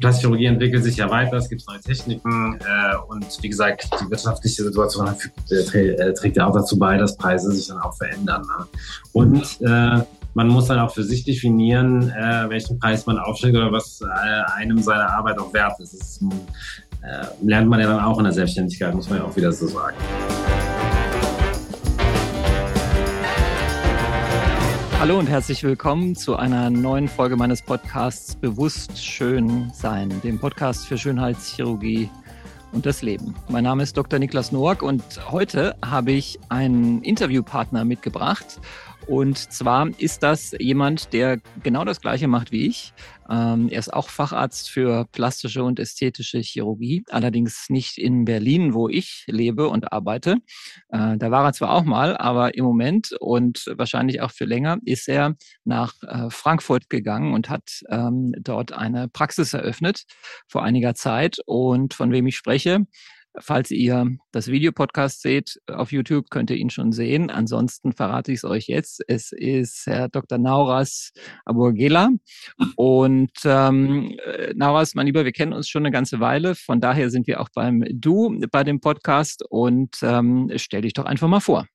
[0.00, 4.62] Plastikchirurgie entwickelt sich ja weiter, es gibt neue Techniken äh, und wie gesagt, die wirtschaftliche
[4.62, 5.08] Situation
[5.50, 8.42] äh, trägt ja auch dazu bei, dass Preise sich dann auch verändern.
[8.42, 8.66] Ne?
[9.12, 13.72] Und äh, man muss dann auch für sich definieren, äh, welchen Preis man aufschlägt oder
[13.72, 14.06] was äh,
[14.56, 15.94] einem seine Arbeit auch wert ist.
[15.94, 16.22] Das ist,
[17.02, 19.66] äh, lernt man ja dann auch in der Selbstständigkeit, muss man ja auch wieder so
[19.66, 19.96] sagen.
[25.00, 30.88] Hallo und herzlich willkommen zu einer neuen Folge meines Podcasts Bewusst Schön Sein, dem Podcast
[30.88, 32.10] für Schönheitschirurgie
[32.72, 33.36] und das Leben.
[33.48, 34.18] Mein Name ist Dr.
[34.18, 38.60] Niklas Noack und heute habe ich einen Interviewpartner mitgebracht
[39.08, 42.92] und zwar ist das jemand, der genau das Gleiche macht wie ich.
[43.30, 48.88] Ähm, er ist auch Facharzt für plastische und ästhetische Chirurgie, allerdings nicht in Berlin, wo
[48.88, 50.36] ich lebe und arbeite.
[50.90, 54.78] Äh, da war er zwar auch mal, aber im Moment und wahrscheinlich auch für länger
[54.84, 60.04] ist er nach äh, Frankfurt gegangen und hat ähm, dort eine Praxis eröffnet
[60.48, 61.38] vor einiger Zeit.
[61.46, 62.86] Und von wem ich spreche,
[63.40, 67.30] Falls ihr das Videopodcast seht auf YouTube, könnt ihr ihn schon sehen.
[67.30, 69.02] Ansonsten verrate ich es euch jetzt.
[69.06, 70.38] Es ist Herr Dr.
[70.38, 71.12] Nauras
[71.44, 72.10] Aburgela.
[72.76, 76.54] Und ähm, äh, Nauras, mein Lieber, wir kennen uns schon eine ganze Weile.
[76.54, 79.44] Von daher sind wir auch beim Du bei dem Podcast.
[79.48, 81.66] Und ähm, stell dich doch einfach mal vor.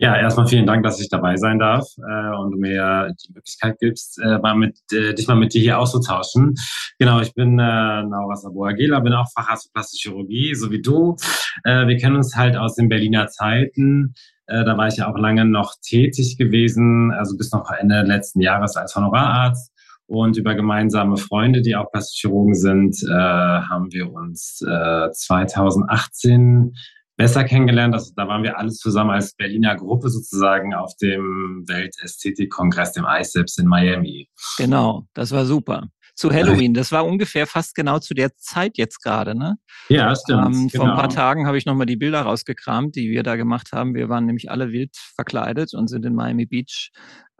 [0.00, 3.80] Ja, erstmal vielen Dank, dass ich dabei sein darf äh, und du mir die Möglichkeit
[3.80, 6.54] gibst, äh, mal mit, äh, dich mal mit dir hier auszutauschen.
[7.00, 11.16] Genau, ich bin äh, Naura Saboagela, bin auch Facharzt für Plastische Chirurgie, so wie du.
[11.64, 14.14] Äh, wir kennen uns halt aus den Berliner Zeiten.
[14.46, 18.40] Äh, da war ich ja auch lange noch tätig gewesen, also bis noch Ende letzten
[18.40, 19.72] Jahres als Honorararzt.
[20.06, 26.72] Und über gemeinsame Freunde, die auch Plastische Chirurgen sind, äh, haben wir uns äh, 2018
[27.18, 27.92] besser kennengelernt.
[27.94, 33.58] Also da waren wir alle zusammen als Berliner Gruppe sozusagen auf dem Weltästhetikkongress, dem ICEPS
[33.58, 34.30] in Miami.
[34.56, 35.88] Genau, das war super.
[36.14, 39.56] Zu Halloween, das war ungefähr fast genau zu der Zeit jetzt gerade, ne?
[39.88, 40.46] Ja, stimmt.
[40.46, 40.84] Ähm, genau.
[40.84, 41.20] Vor ein paar genau.
[41.20, 43.94] Tagen habe ich nochmal die Bilder rausgekramt, die wir da gemacht haben.
[43.94, 46.90] Wir waren nämlich alle wild verkleidet und sind in Miami Beach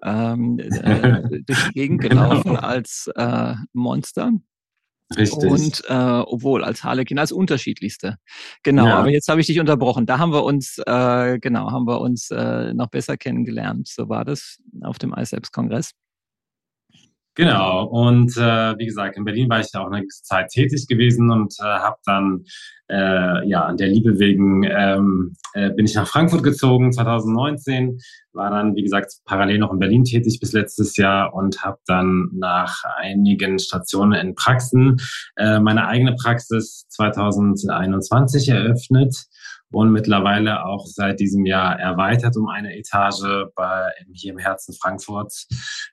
[0.04, 2.28] ähm, äh, durch die Gegend genau.
[2.28, 2.60] gelaufen genau.
[2.60, 4.30] als äh, Monster.
[5.16, 5.50] Richtig.
[5.50, 8.16] Und äh, obwohl als Harlekin als unterschiedlichste.
[8.62, 8.98] Genau, ja.
[8.98, 10.04] aber jetzt habe ich dich unterbrochen.
[10.04, 13.88] Da haben wir uns, äh, genau, haben wir uns äh, noch besser kennengelernt.
[13.88, 15.92] So war das auf dem ICEPS-Kongress.
[17.38, 21.30] Genau, und äh, wie gesagt, in Berlin war ich ja auch eine Zeit tätig gewesen
[21.30, 22.44] und äh, habe dann,
[22.88, 28.00] äh, ja, an der Liebe wegen ähm, äh, bin ich nach Frankfurt gezogen 2019,
[28.32, 32.28] war dann, wie gesagt, parallel noch in Berlin tätig bis letztes Jahr und habe dann
[32.32, 34.96] nach einigen Stationen in Praxen
[35.36, 39.28] äh, meine eigene Praxis 2021 eröffnet
[39.70, 45.46] und mittlerweile auch seit diesem Jahr erweitert um eine Etage bei, hier im Herzen Frankfurts.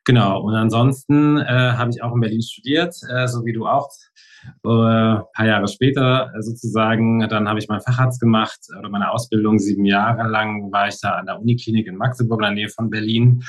[0.05, 0.41] Genau.
[0.41, 3.89] Und ansonsten äh, habe ich auch in Berlin studiert, äh, so wie du auch.
[4.63, 4.67] Äh,
[5.33, 9.59] paar Jahre später äh, sozusagen, dann habe ich meinen Facharzt gemacht oder meine Ausbildung.
[9.59, 12.89] Sieben Jahre lang war ich da an der Uniklinik in Magdeburg, in der Nähe von
[12.89, 13.43] Berlin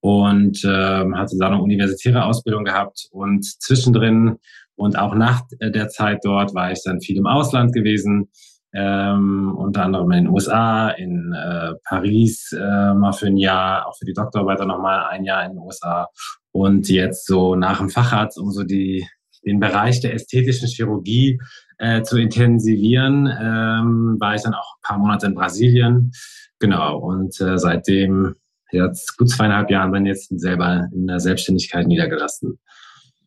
[0.00, 0.68] und äh,
[1.14, 4.36] hatte da eine universitäre Ausbildung gehabt und zwischendrin
[4.74, 8.30] und auch nach der Zeit dort war ich dann viel im Ausland gewesen
[8.74, 13.96] ähm, unter anderem in den USA, in äh, Paris äh, mal für ein Jahr, auch
[13.96, 16.08] für die Doktorarbeit nochmal ein Jahr in den USA
[16.52, 19.06] und jetzt so nach dem Facharzt, um so die,
[19.44, 21.40] den Bereich der ästhetischen Chirurgie
[21.78, 26.12] äh, zu intensivieren, ähm, war ich dann auch ein paar Monate in Brasilien.
[26.58, 28.36] Genau, und äh, seitdem
[28.70, 32.58] jetzt gut zweieinhalb Jahren dann jetzt selber in der Selbstständigkeit niedergelassen.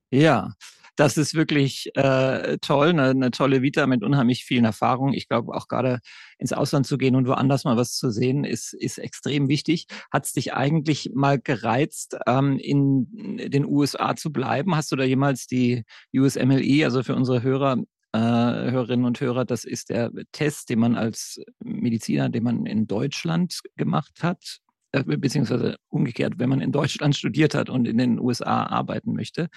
[0.10, 0.54] Ja,
[0.96, 5.14] das ist wirklich äh, toll, eine, eine tolle Vita mit unheimlich vielen Erfahrungen.
[5.14, 6.00] Ich glaube auch gerade
[6.38, 9.88] ins Ausland zu gehen und woanders mal was zu sehen, ist, ist extrem wichtig.
[10.12, 13.08] Hat es dich eigentlich mal gereizt, ähm, in
[13.38, 14.76] den USA zu bleiben?
[14.76, 15.84] Hast du da jemals die
[16.14, 17.78] USMLE, also für unsere Hörer,
[18.14, 22.88] äh, Hörerinnen und Hörer, das ist der Test, den man als Mediziner, den man in
[22.88, 24.60] Deutschland gemacht hat,
[25.04, 29.48] beziehungsweise umgekehrt, wenn man in Deutschland studiert hat und in den USA arbeiten möchte,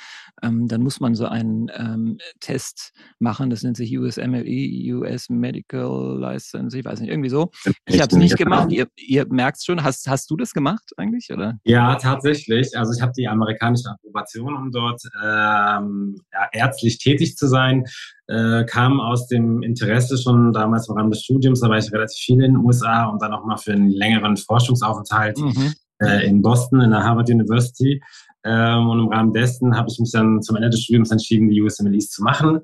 [0.42, 3.50] ähm, dann muss man so einen ähm, Test machen.
[3.50, 7.50] Das nennt sich USMLE, US Medical License, ich weiß nicht, irgendwie so.
[7.86, 8.70] Ich habe es nicht gemacht.
[8.70, 9.82] Ihr, ihr merkt schon.
[9.82, 11.28] Hast, hast du das gemacht eigentlich?
[11.32, 11.58] Oder?
[11.64, 12.76] Ja, tatsächlich.
[12.76, 17.84] Also ich habe die amerikanische Approbation, um dort ähm, ja, ärztlich tätig zu sein
[18.28, 22.18] äh, kam aus dem Interesse schon damals im Rahmen des Studiums, da war ich relativ
[22.18, 25.72] viel in den USA und dann auch mal für einen längeren Forschungsaufenthalt mhm.
[26.00, 28.02] äh, in Boston in der Harvard University.
[28.44, 31.60] Ähm, und im Rahmen dessen habe ich mich dann zum Ende des Studiums entschieden, die
[31.60, 32.60] USMLEs zu machen.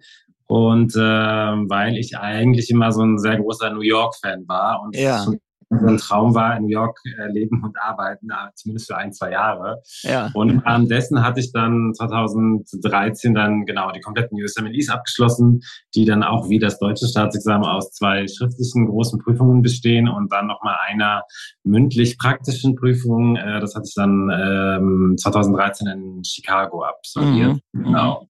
[0.47, 5.25] Und äh, weil ich eigentlich immer so ein sehr großer New York-Fan war und ja.
[5.25, 5.39] schon
[5.71, 9.13] so ein Traum war, in New York äh, leben und arbeiten, äh, zumindest für ein,
[9.13, 9.83] zwei Jahre.
[10.03, 10.31] Ja.
[10.35, 15.61] Und währenddessen hatte ich dann 2013 dann genau die kompletten USMLEs abgeschlossen,
[15.95, 20.47] die dann auch wie das deutsche Staatsexamen aus zwei schriftlichen großen Prüfungen bestehen und dann
[20.47, 21.23] nochmal einer
[21.65, 23.37] mündlich-praktischen Prüfung.
[23.37, 27.59] Äh, das hatte ich dann ähm, 2013 in Chicago absolviert.
[27.73, 27.85] Mhm.
[27.85, 28.29] Genau.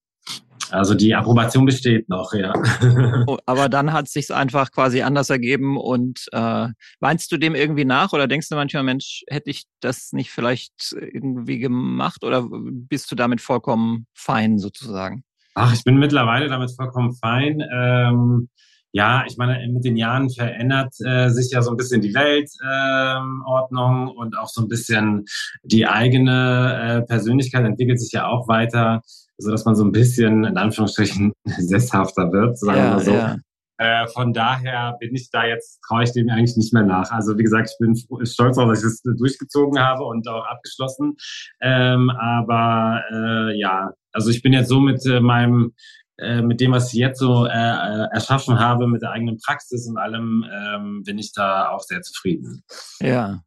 [0.71, 2.53] Also die Approbation besteht noch, ja.
[3.27, 6.69] Oh, aber dann hat es sich einfach quasi anders ergeben und äh,
[7.01, 10.95] weinst du dem irgendwie nach oder denkst du manchmal, Mensch, hätte ich das nicht vielleicht
[10.99, 15.25] irgendwie gemacht oder bist du damit vollkommen fein sozusagen?
[15.55, 17.63] Ach, ich bin mittlerweile damit vollkommen fein.
[17.73, 18.49] Ähm,
[18.97, 24.09] ja, ich meine, mit den Jahren verändert äh, sich ja so ein bisschen die Weltordnung
[24.09, 25.25] ähm, und auch so ein bisschen
[25.65, 29.03] die eigene äh, Persönlichkeit entwickelt sich ja auch weiter
[29.39, 33.13] so dass man so ein bisschen in Anführungsstrichen sesshafter wird, sagen ja, wir mal so.
[33.13, 33.37] Ja.
[33.77, 37.11] Äh, von daher bin ich da jetzt, traue ich dem eigentlich nicht mehr nach.
[37.11, 41.17] Also wie gesagt, ich bin stolz darauf, dass ich das durchgezogen habe und auch abgeschlossen.
[41.61, 45.75] Ähm, aber äh, ja, also ich bin jetzt so mit äh, meinem
[46.19, 49.89] äh, mit dem, was ich jetzt so äh, äh, erschaffen habe, mit der eigenen Praxis
[49.89, 52.63] und allem, ähm, bin ich da auch sehr zufrieden.
[53.01, 53.41] Ja,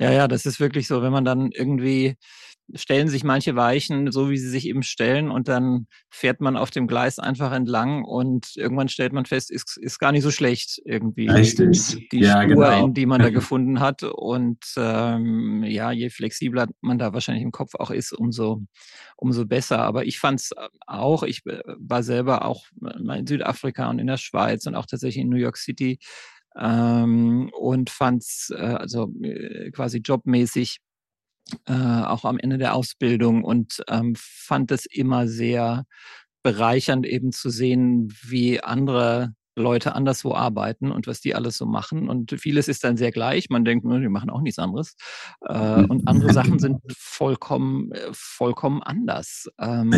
[0.00, 2.16] ja, ja, das ist wirklich so, wenn man dann irgendwie
[2.74, 6.70] stellen sich manche Weichen so, wie sie sich eben stellen und dann fährt man auf
[6.70, 10.80] dem Gleis einfach entlang und irgendwann stellt man fest, ist, ist gar nicht so schlecht
[10.84, 11.28] irgendwie.
[11.28, 12.08] Richtig.
[12.10, 12.84] Die ja, Spur, genau.
[12.86, 17.52] in die man da gefunden hat und ähm, ja, je flexibler man da wahrscheinlich im
[17.52, 18.62] Kopf auch ist, umso,
[19.16, 19.80] umso besser.
[19.80, 20.50] Aber ich fand es
[20.86, 25.22] auch, ich äh, war selber auch in Südafrika und in der Schweiz und auch tatsächlich
[25.22, 25.98] in New York City
[26.56, 30.80] ähm, und fand es äh, also äh, quasi jobmäßig
[31.66, 35.84] äh, auch am Ende der Ausbildung und ähm, fand es immer sehr
[36.42, 42.08] bereichernd eben zu sehen, wie andere Leute anderswo arbeiten und was die alles so machen.
[42.08, 43.50] Und vieles ist dann sehr gleich.
[43.50, 44.96] Man denkt, die machen auch nichts anderes.
[45.42, 49.48] Äh, und andere Sachen sind vollkommen, äh, vollkommen anders.
[49.58, 49.92] Ähm.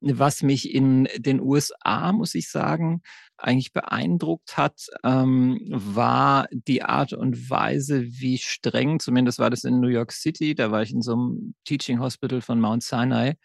[0.00, 3.02] Was mich in den USA, muss ich sagen,
[3.36, 9.80] eigentlich beeindruckt hat, ähm, war die Art und Weise, wie streng, zumindest war das in
[9.80, 13.36] New York City, da war ich in so einem Teaching Hospital von Mount Sinai.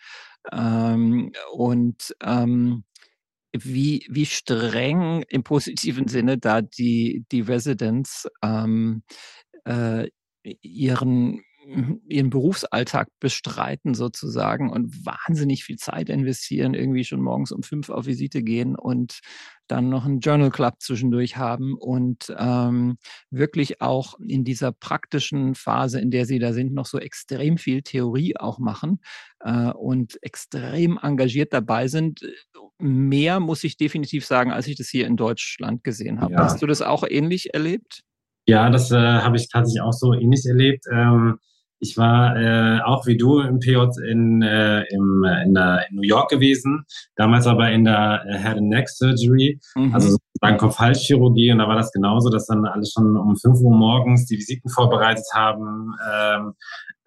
[0.52, 2.16] Ähm, und
[3.64, 9.04] wie, wie streng im positiven Sinne da die, die Residents ähm,
[9.66, 10.08] äh,
[10.62, 11.44] ihren,
[12.08, 18.06] ihren Berufsalltag bestreiten sozusagen und wahnsinnig viel Zeit investieren, irgendwie schon morgens um fünf auf
[18.06, 19.20] Visite gehen und
[19.68, 22.98] dann noch einen Journal Club zwischendurch haben und ähm,
[23.32, 27.82] wirklich auch in dieser praktischen Phase, in der sie da sind, noch so extrem viel
[27.82, 29.02] Theorie auch machen
[29.42, 32.22] äh, und extrem engagiert dabei sind.
[32.80, 36.34] Mehr muss ich definitiv sagen, als ich das hier in Deutschland gesehen habe.
[36.34, 36.44] Ja.
[36.44, 38.04] Hast du das auch ähnlich erlebt?
[38.46, 40.86] Ja, das äh, habe ich tatsächlich auch so ähnlich erlebt.
[40.94, 41.40] Ähm
[41.80, 43.78] ich war äh, auch wie du im PJ
[44.10, 46.86] in, äh, im, in, der, in New York gewesen,
[47.16, 49.94] damals aber in der äh, Head and Neck Surgery, mhm.
[49.94, 53.76] also sozusagen Kopf-Hals-Chirurgie und da war das genauso, dass dann alle schon um 5 Uhr
[53.76, 56.54] morgens die Visiten vorbereitet haben, ähm,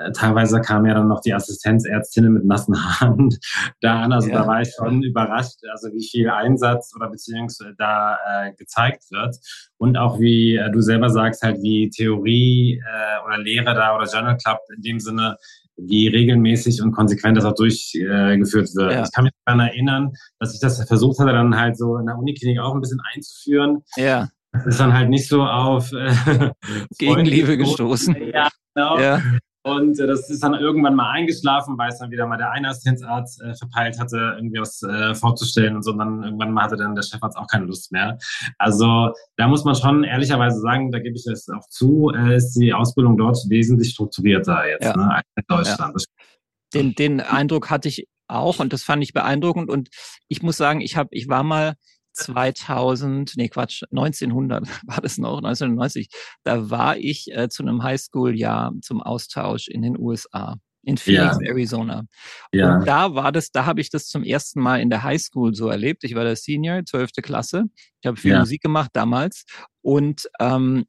[0.00, 3.30] äh, teilweise kam ja dann noch die Assistenzärztinnen mit nassen Haaren
[3.80, 4.12] da an.
[4.12, 4.40] Also ja.
[4.40, 9.36] da war ich schon überrascht, also wie viel Einsatz oder beziehungsweise da äh, gezeigt wird.
[9.78, 14.06] Und auch wie äh, du selber sagst, halt wie Theorie äh, oder Lehre da oder
[14.06, 15.36] Journal Club in dem Sinne,
[15.76, 18.92] wie regelmäßig und konsequent das auch durchgeführt wird.
[18.92, 19.04] Ja.
[19.04, 22.18] Ich kann mich daran erinnern, dass ich das versucht hatte, dann halt so in der
[22.18, 23.82] Uniklinik auch ein bisschen einzuführen.
[23.96, 24.28] Ja.
[24.52, 26.12] Das ist dann halt nicht so auf äh,
[26.98, 28.16] Gegenliebe gestoßen.
[28.32, 28.98] Ja, genau.
[28.98, 29.22] Ja.
[29.62, 32.68] Und äh, das ist dann irgendwann mal eingeschlafen, weil es dann wieder mal der eine
[32.68, 35.92] Assistenzarzt äh, verpeilt hatte, irgendwie was äh, vorzustellen und so.
[35.92, 38.18] Und dann irgendwann mal hatte dann der Chefarzt auch keine Lust mehr.
[38.58, 42.54] Also da muss man schon ehrlicherweise sagen, da gebe ich es auch zu, äh, ist
[42.54, 44.96] die Ausbildung dort wesentlich strukturierter jetzt ja.
[44.96, 45.94] ne, als in Deutschland.
[45.94, 46.24] Ja.
[46.72, 49.68] Den, den Eindruck hatte ich auch und das fand ich beeindruckend.
[49.68, 49.90] Und
[50.28, 51.74] ich muss sagen, ich habe, ich war mal
[52.12, 56.08] 2000, nee Quatsch, 1900 war das noch, 1990,
[56.44, 61.50] da war ich äh, zu einem Highschool-Jahr zum Austausch in den USA in Phoenix, ja.
[61.50, 62.04] Arizona.
[62.52, 62.76] Ja.
[62.76, 65.68] Und da war das, da habe ich das zum ersten Mal in der Highschool so
[65.68, 66.04] erlebt.
[66.04, 67.10] Ich war der Senior, 12.
[67.22, 67.64] Klasse.
[68.00, 68.40] Ich habe viel ja.
[68.40, 69.44] Musik gemacht damals.
[69.82, 70.86] Und ähm,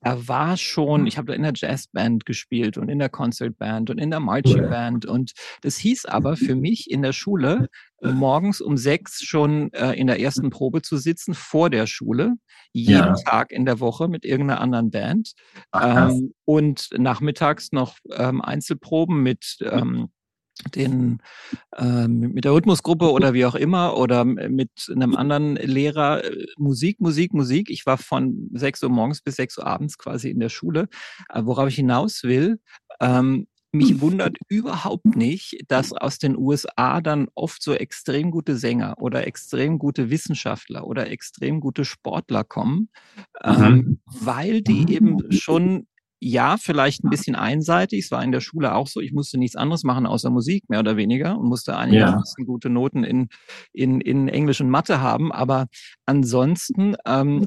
[0.00, 3.98] da war schon, ich habe da in der Jazzband gespielt und in der Concertband und
[3.98, 5.06] in der Marching Band.
[5.06, 5.32] Und
[5.62, 7.68] das hieß aber für mich in der Schule,
[8.02, 12.34] morgens um sechs schon äh, in der ersten Probe zu sitzen vor der Schule,
[12.72, 13.14] jeden ja.
[13.14, 15.32] Tag in der Woche mit irgendeiner anderen Band.
[15.70, 20.08] Ach, ähm, und nachmittags noch ähm, Einzelproben mit ähm,
[20.74, 21.18] den
[21.76, 27.00] äh, mit der Rhythmusgruppe oder wie auch immer oder mit einem anderen Lehrer äh, Musik,
[27.00, 27.70] Musik, Musik.
[27.70, 30.88] Ich war von 6 Uhr morgens bis 6 Uhr abends quasi in der Schule.
[31.28, 32.60] Äh, worauf ich hinaus will,
[33.00, 38.96] ähm, mich wundert überhaupt nicht, dass aus den USA dann oft so extrem gute Sänger
[38.98, 42.88] oder extrem gute Wissenschaftler oder extrem gute Sportler kommen,
[43.44, 43.62] mhm.
[43.62, 45.86] ähm, weil die eben schon
[46.20, 48.04] ja, vielleicht ein bisschen einseitig.
[48.04, 49.00] Es war in der Schule auch so.
[49.00, 52.44] Ich musste nichts anderes machen außer Musik, mehr oder weniger, und musste einigermaßen ja.
[52.44, 53.28] gute Noten in,
[53.72, 55.32] in, in Englisch und Mathe haben.
[55.32, 55.66] Aber
[56.04, 57.46] ansonsten ähm,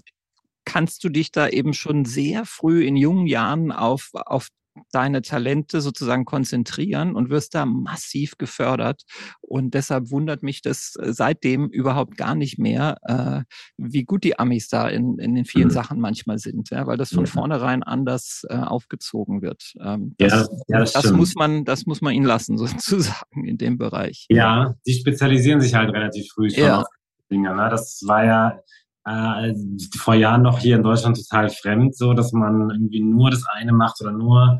[0.65, 4.47] kannst du dich da eben schon sehr früh in jungen Jahren auf, auf
[4.91, 9.03] deine Talente sozusagen konzentrieren und wirst da massiv gefördert.
[9.41, 13.43] Und deshalb wundert mich das äh, seitdem überhaupt gar nicht mehr, äh,
[13.77, 15.73] wie gut die Amis da in, in den vielen mhm.
[15.73, 19.73] Sachen manchmal sind, ja, weil das von vornherein anders äh, aufgezogen wird.
[19.79, 23.57] Ähm, das, ja, ja, das, das muss man, das muss man ihnen lassen, sozusagen in
[23.57, 24.25] dem Bereich.
[24.29, 26.81] Ja, die spezialisieren sich halt relativ früh schon ja.
[26.81, 26.87] auf
[27.29, 27.55] Dinge.
[27.55, 27.69] Ne?
[27.69, 28.59] Das war ja
[29.05, 29.53] äh,
[29.97, 33.73] vor Jahren noch hier in Deutschland total fremd, so dass man irgendwie nur das eine
[33.73, 34.59] macht oder nur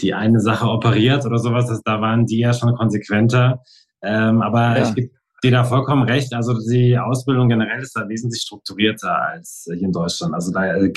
[0.00, 1.66] die eine Sache operiert oder sowas.
[1.66, 3.62] Das, da waren die ja schon konsequenter.
[4.02, 4.88] Ähm, aber ja.
[4.88, 5.10] ich gebe
[5.44, 6.32] dir da vollkommen recht.
[6.34, 10.34] Also die Ausbildung generell ist da wesentlich strukturierter als hier in Deutschland.
[10.34, 10.92] Also da äh,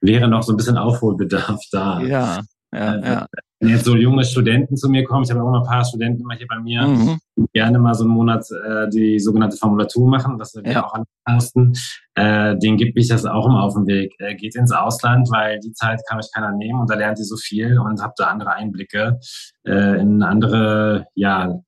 [0.00, 2.00] wäre noch so ein bisschen Aufholbedarf da.
[2.00, 2.40] Ja,
[2.72, 3.26] ja, äh, ja
[3.60, 6.22] wenn jetzt so junge Studenten zu mir kommen, ich habe auch mal ein paar Studenten
[6.22, 7.18] immer hier bei mir, mhm.
[7.52, 10.84] gerne mal so einen Monat äh, die sogenannte Formulatur machen, was wir ja.
[10.84, 10.94] auch
[11.28, 11.72] mussten,
[12.14, 14.14] äh, den gibt mich das auch immer auf den Weg.
[14.18, 17.24] Äh, geht ins Ausland, weil die Zeit kann euch keiner nehmen und da lernt ihr
[17.24, 19.18] so viel und habt da andere Einblicke
[19.66, 21.58] äh, in andere, ja,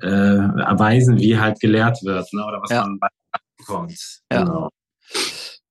[0.00, 2.82] äh, Erweisen, wie halt gelehrt wird, ne, oder was ja.
[2.82, 2.98] man
[3.58, 3.94] bekommt.
[4.32, 4.44] Ja.
[4.44, 4.68] Genau.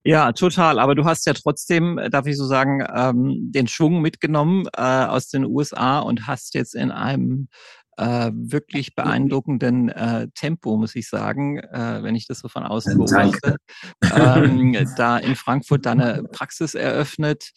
[0.04, 0.80] Ja, total.
[0.80, 4.82] Aber du hast ja trotzdem, äh, darf ich so sagen, ähm, den Schwung mitgenommen äh,
[4.82, 7.48] aus den USA und hast jetzt in einem
[7.98, 12.98] äh, wirklich beeindruckenden äh, Tempo, muss ich sagen, äh, wenn ich das so von außen
[12.98, 13.58] beobachte,
[14.16, 17.52] ähm, da in Frankfurt deine Praxis eröffnet.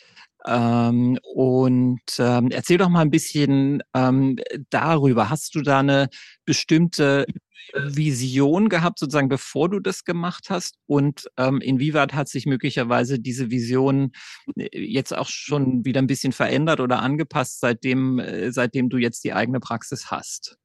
[0.47, 4.37] Ähm, und ähm, erzähl doch mal ein bisschen ähm,
[4.71, 5.31] darüber.
[5.31, 6.09] Hast du da eine
[6.45, 7.27] bestimmte
[7.73, 10.77] Vision gehabt, sozusagen bevor du das gemacht hast?
[10.87, 14.13] Und ähm, inwieweit hat sich möglicherweise diese Vision
[14.57, 19.25] äh, jetzt auch schon wieder ein bisschen verändert oder angepasst, seitdem, äh, seitdem du jetzt
[19.25, 20.57] die eigene Praxis hast?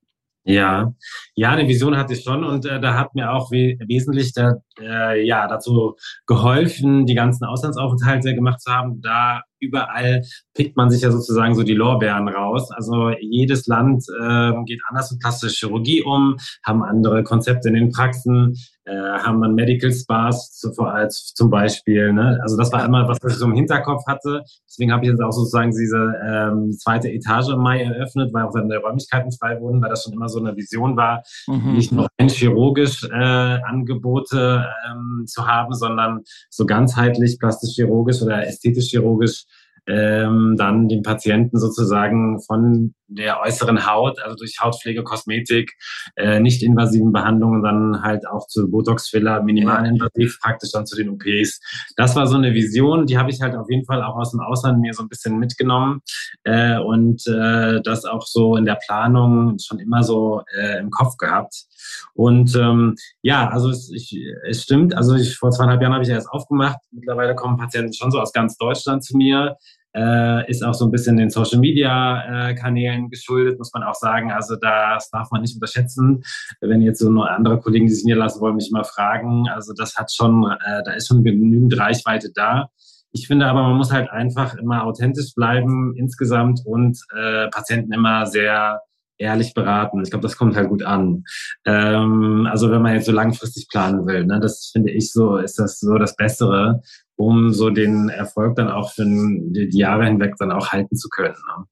[0.45, 0.93] Ja,
[1.35, 4.53] ja, eine Vision hatte ich schon und äh, da hat mir auch we wesentlich da,
[4.79, 5.95] äh, ja, dazu
[6.25, 9.01] geholfen, die ganzen Auslandsaufenthalte gemacht zu haben.
[9.01, 10.23] Da überall
[10.53, 12.71] pickt man sich ja sozusagen so die Lorbeeren raus.
[12.71, 17.91] Also jedes Land äh, geht anders mit plastischer Chirurgie um, haben andere Konzepte in den
[17.91, 18.55] Praxen,
[18.89, 22.11] äh, haben dann Medical Spas zu, als zum Beispiel.
[22.11, 22.39] Ne?
[22.41, 24.43] Also das war immer, was ich so im Hinterkopf hatte.
[24.67, 28.53] Deswegen habe ich jetzt auch sozusagen diese ähm, zweite Etage im Mai eröffnet, weil auch
[28.53, 31.73] dann die Räumlichkeiten frei wurden, weil das schon immer so eine Vision war, mhm.
[31.73, 39.45] nicht nur ein chirurgisch äh, Angebote ähm, zu haben, sondern so ganzheitlich plastisch-chirurgisch oder ästhetisch-chirurgisch
[39.89, 45.73] ähm, dann den Patienten sozusagen von der äußeren Haut, also durch Hautpflege, Kosmetik,
[46.15, 51.59] äh, nicht invasiven Behandlungen, dann halt auch zu Botox-Filler, minimalinvasiv, praktisch dann zu den OPs.
[51.95, 54.41] Das war so eine Vision, die habe ich halt auf jeden Fall auch aus dem
[54.41, 56.01] Ausland mir so ein bisschen mitgenommen
[56.43, 61.17] äh, und äh, das auch so in der Planung schon immer so äh, im Kopf
[61.17, 61.65] gehabt.
[62.13, 64.15] Und ähm, ja, also es, ich,
[64.47, 66.77] es stimmt, also ich, vor zweieinhalb Jahren habe ich erst aufgemacht.
[66.91, 69.57] Mittlerweile kommen Patienten schon so aus ganz Deutschland zu mir
[69.95, 73.95] äh, ist auch so ein bisschen den Social Media äh, Kanälen geschuldet, muss man auch
[73.95, 74.31] sagen.
[74.31, 76.23] Also das darf man nicht unterschätzen.
[76.61, 79.49] Wenn jetzt so nur andere Kollegen, die sich niederlassen wollen, mich immer fragen.
[79.49, 82.69] Also das hat schon, äh, da ist schon genügend Reichweite da.
[83.11, 88.27] Ich finde aber, man muss halt einfach immer authentisch bleiben insgesamt und äh, Patienten immer
[88.27, 88.81] sehr
[89.19, 90.01] ehrlich beraten.
[90.01, 91.23] Ich glaube, das kommt halt gut an.
[91.65, 95.59] Ähm, also wenn man jetzt so langfristig planen will, ne, das finde ich so, ist
[95.59, 96.81] das so das Bessere,
[97.15, 101.35] um so den Erfolg dann auch für die Jahre hinweg dann auch halten zu können.
[101.35, 101.65] Ne?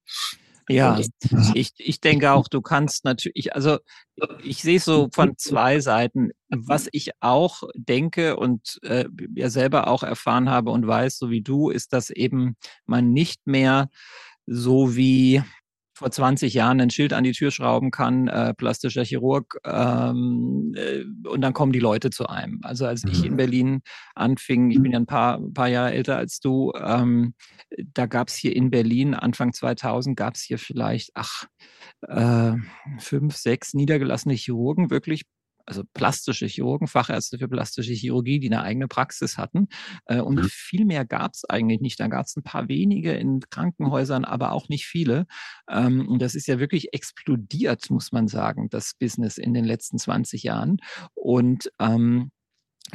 [0.70, 1.00] Ja,
[1.54, 3.78] ich, ich denke auch, du kannst natürlich, also
[4.44, 6.30] ich sehe es so von zwei Seiten.
[6.50, 11.40] Was ich auch denke und äh, ja selber auch erfahren habe und weiß, so wie
[11.40, 13.88] du, ist, dass eben man nicht mehr
[14.46, 15.42] so wie
[15.98, 21.02] vor 20 Jahren ein Schild an die Tür schrauben kann, äh, plastischer Chirurg, ähm, äh,
[21.28, 22.60] und dann kommen die Leute zu einem.
[22.62, 23.36] Also als ich in mhm.
[23.36, 23.80] Berlin
[24.14, 27.34] anfing, ich bin ja ein paar, paar Jahre älter als du, ähm,
[27.94, 31.46] da gab es hier in Berlin, Anfang 2000, gab es hier vielleicht, ach,
[32.06, 32.52] äh,
[32.98, 35.24] fünf, sechs niedergelassene Chirurgen, wirklich
[35.68, 39.68] also plastische Chirurgen, Fachärzte für plastische Chirurgie, die eine eigene Praxis hatten.
[40.06, 40.48] Äh, und mhm.
[40.50, 42.00] viel mehr gab es eigentlich nicht.
[42.00, 45.26] Da gab es ein paar wenige in Krankenhäusern, aber auch nicht viele.
[45.70, 49.98] Ähm, und das ist ja wirklich explodiert, muss man sagen, das Business in den letzten
[49.98, 50.78] 20 Jahren.
[51.14, 52.30] Und ähm,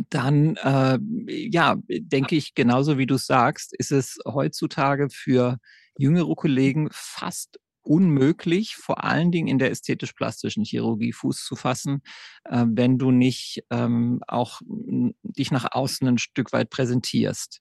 [0.09, 5.59] dann, äh, ja, denke ich, genauso wie du sagst, ist es heutzutage für
[5.95, 12.01] jüngere Kollegen fast unmöglich, vor allen Dingen in der ästhetisch-plastischen Chirurgie Fuß zu fassen,
[12.45, 17.59] äh, wenn du nicht ähm, auch dich nach außen ein Stück weit präsentierst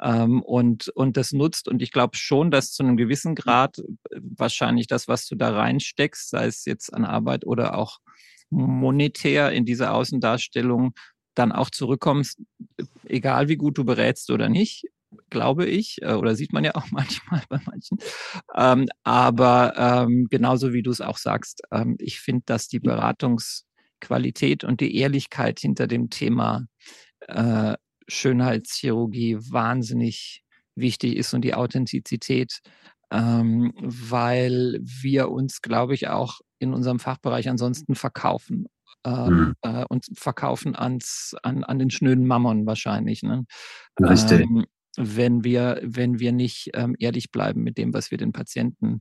[0.00, 1.68] ähm, und, und das nutzt.
[1.68, 3.82] Und ich glaube schon, dass zu einem gewissen Grad äh,
[4.20, 7.98] wahrscheinlich das, was du da reinsteckst, sei es jetzt an Arbeit oder auch
[8.50, 10.94] monetär in diese Außendarstellung,
[11.34, 12.40] dann auch zurückkommst,
[13.06, 14.86] egal wie gut du berätst oder nicht,
[15.30, 17.98] glaube ich, äh, oder sieht man ja auch manchmal bei manchen.
[18.56, 24.64] Ähm, aber ähm, genauso wie du es auch sagst, ähm, ich finde, dass die Beratungsqualität
[24.64, 26.66] und die Ehrlichkeit hinter dem Thema
[27.28, 27.74] äh,
[28.08, 30.42] Schönheitschirurgie wahnsinnig
[30.76, 32.60] wichtig ist und die Authentizität,
[33.10, 38.66] ähm, weil wir uns, glaube ich, auch in unserem Fachbereich ansonsten verkaufen
[39.06, 39.54] mhm.
[39.62, 43.22] äh, und verkaufen ans, an, an den schnöden Mammon wahrscheinlich.
[43.22, 43.44] Ne?
[44.00, 44.40] Richtig.
[44.40, 44.64] Ähm,
[44.96, 49.00] wenn wir, wenn wir nicht ähm, ehrlich bleiben mit dem, was wir den Patienten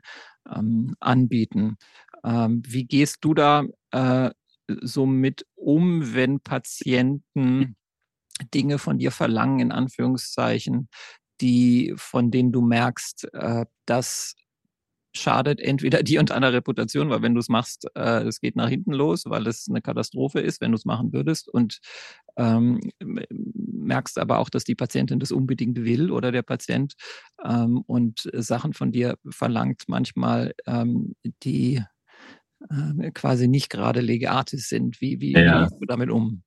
[0.53, 1.77] ähm, anbieten.
[2.23, 4.31] Ähm, wie gehst du da äh,
[4.81, 7.75] so mit um, wenn Patienten
[8.53, 10.89] Dinge von dir verlangen, in Anführungszeichen,
[11.41, 14.35] die, von denen du merkst, äh, dass
[15.15, 18.69] schadet entweder die und deiner Reputation, weil wenn du es machst, äh, es geht nach
[18.69, 21.79] hinten los, weil es eine Katastrophe ist, wenn du es machen würdest und
[22.38, 26.94] ähm, merkst aber auch, dass die Patientin das unbedingt will oder der Patient
[27.44, 31.84] ähm, und Sachen von dir verlangt, manchmal ähm, die
[32.70, 35.02] äh, quasi nicht gerade legatis sind.
[35.02, 35.40] Wie, wie, ja.
[35.40, 36.44] wie gehst du damit um?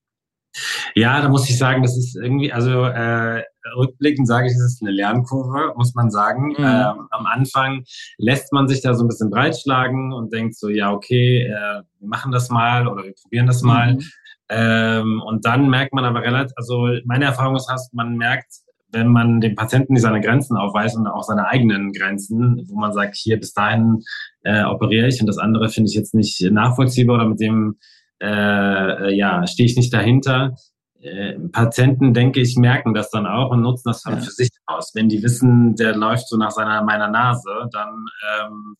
[0.95, 3.43] Ja, da muss ich sagen, das ist irgendwie, also äh,
[3.77, 6.49] rückblickend sage ich, es ist eine Lernkurve, muss man sagen.
[6.49, 6.65] Mhm.
[6.65, 7.85] Ähm, am Anfang
[8.17, 12.09] lässt man sich da so ein bisschen breitschlagen und denkt so, ja, okay, äh, wir
[12.09, 13.95] machen das mal oder wir probieren das mal.
[13.95, 14.05] Mhm.
[14.49, 18.53] Ähm, und dann merkt man aber relativ, also meine Erfahrung ist, man merkt,
[18.93, 23.17] wenn man dem Patienten seine Grenzen aufweist und auch seine eigenen Grenzen, wo man sagt,
[23.17, 24.03] hier bis dahin
[24.43, 27.77] äh, operiere ich und das andere finde ich jetzt nicht nachvollziehbar oder mit dem
[28.23, 30.55] äh, ja, stehe ich nicht dahinter.
[31.01, 34.21] Äh, Patienten, denke ich, merken das dann auch und nutzen das dann ja.
[34.21, 34.93] für sich aus.
[34.95, 38.07] Wenn die wissen, der läuft so nach seiner meiner Nase, dann
[38.41, 38.77] ähm,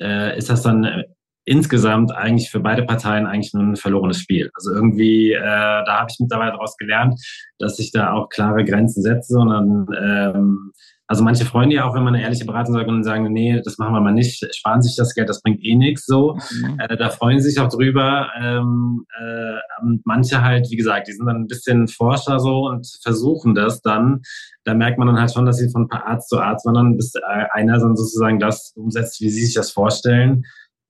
[0.00, 1.04] äh, ist das dann
[1.44, 4.50] insgesamt eigentlich für beide Parteien eigentlich nur ein verlorenes Spiel.
[4.54, 7.20] Also irgendwie, äh, da habe ich mittlerweile daraus gelernt,
[7.58, 10.72] dass ich da auch klare Grenzen setze und dann ähm,
[11.06, 13.76] also manche freuen ja auch, wenn man eine ehrliche Beratung sagt und sagen, nee, das
[13.76, 16.38] machen wir mal nicht, sparen sich das Geld, das bringt eh nichts so.
[16.62, 16.80] Mhm.
[16.80, 18.30] Äh, da freuen sie sich auch drüber.
[18.40, 22.86] Ähm, äh, und manche halt, wie gesagt, die sind dann ein bisschen Forscher so und
[23.02, 24.22] versuchen das dann.
[24.64, 27.20] Da merkt man dann halt schon, dass sie von Arzt zu Arzt wandern, bis äh,
[27.52, 30.44] einer dann sozusagen das umsetzt, wie sie sich das vorstellen.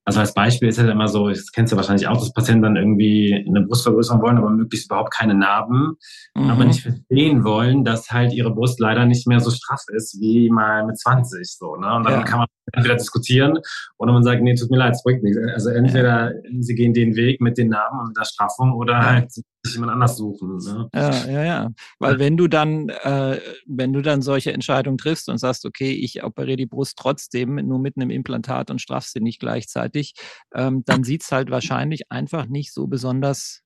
[0.07, 2.77] Also als Beispiel ist halt immer so, das kennst du wahrscheinlich auch, dass Patienten dann
[2.77, 5.97] irgendwie eine Brust vergrößern wollen, aber möglichst überhaupt keine Narben,
[6.35, 6.51] mhm.
[6.51, 10.51] aber nicht verstehen wollen, dass halt ihre Brust leider nicht mehr so straff ist wie
[10.51, 11.77] mal mit 20 so.
[11.77, 11.95] Ne?
[11.95, 12.23] Und dann ja.
[12.23, 13.59] kann man entweder diskutieren
[13.97, 15.39] oder man sagt, nee, tut mir leid, es bringt nichts.
[15.55, 16.41] Also entweder ja.
[16.61, 19.07] sie gehen den Weg mit den Narben und mit der Straffung oder ja.
[19.07, 19.33] halt
[19.73, 20.57] jemand anders suchen.
[20.59, 20.89] Ne?
[20.95, 21.71] Ja, ja, ja.
[21.99, 26.23] Weil wenn du dann, äh, wenn du dann solche Entscheidungen triffst und sagst, okay, ich
[26.23, 30.15] operiere die Brust trotzdem nur mit einem Implantat und straff sie nicht gleichzeitig,
[30.55, 33.63] ähm, dann sieht es halt wahrscheinlich einfach nicht so besonders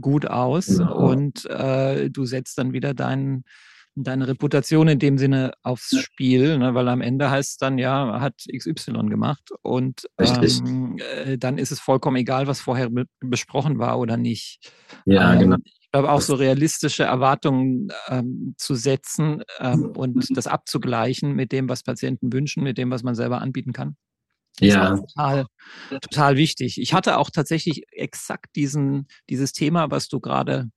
[0.00, 1.10] gut aus genau.
[1.10, 3.44] und äh, du setzt dann wieder deinen
[3.94, 8.20] deine Reputation in dem Sinne aufs Spiel, ne, weil am Ende heißt es dann, ja,
[8.20, 13.78] hat XY gemacht und ähm, äh, dann ist es vollkommen egal, was vorher be besprochen
[13.78, 14.72] war oder nicht.
[15.06, 15.56] Ja, ähm, genau.
[15.64, 21.68] Ich glaube, auch so realistische Erwartungen ähm, zu setzen ähm, und das abzugleichen mit dem,
[21.68, 23.96] was Patienten wünschen, mit dem, was man selber anbieten kann.
[24.60, 24.96] Ja.
[24.96, 25.46] Total,
[26.00, 26.80] total wichtig.
[26.80, 30.68] Ich hatte auch tatsächlich exakt diesen, dieses Thema, was du gerade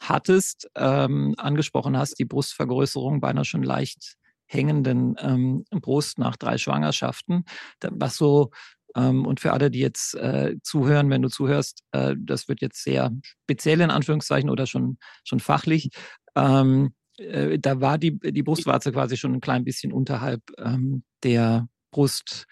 [0.00, 6.58] hattest, ähm, angesprochen hast, die Brustvergrößerung bei einer schon leicht hängenden ähm, Brust nach drei
[6.58, 7.44] Schwangerschaften,
[7.82, 8.50] was so
[8.96, 12.82] ähm, und für alle, die jetzt äh, zuhören, wenn du zuhörst, äh, das wird jetzt
[12.82, 13.10] sehr
[13.44, 15.90] speziell in Anführungszeichen oder schon schon fachlich.
[16.34, 21.68] Ähm, äh, da war die die Brustwarze quasi schon ein klein bisschen unterhalb ähm, der
[21.90, 22.46] Brust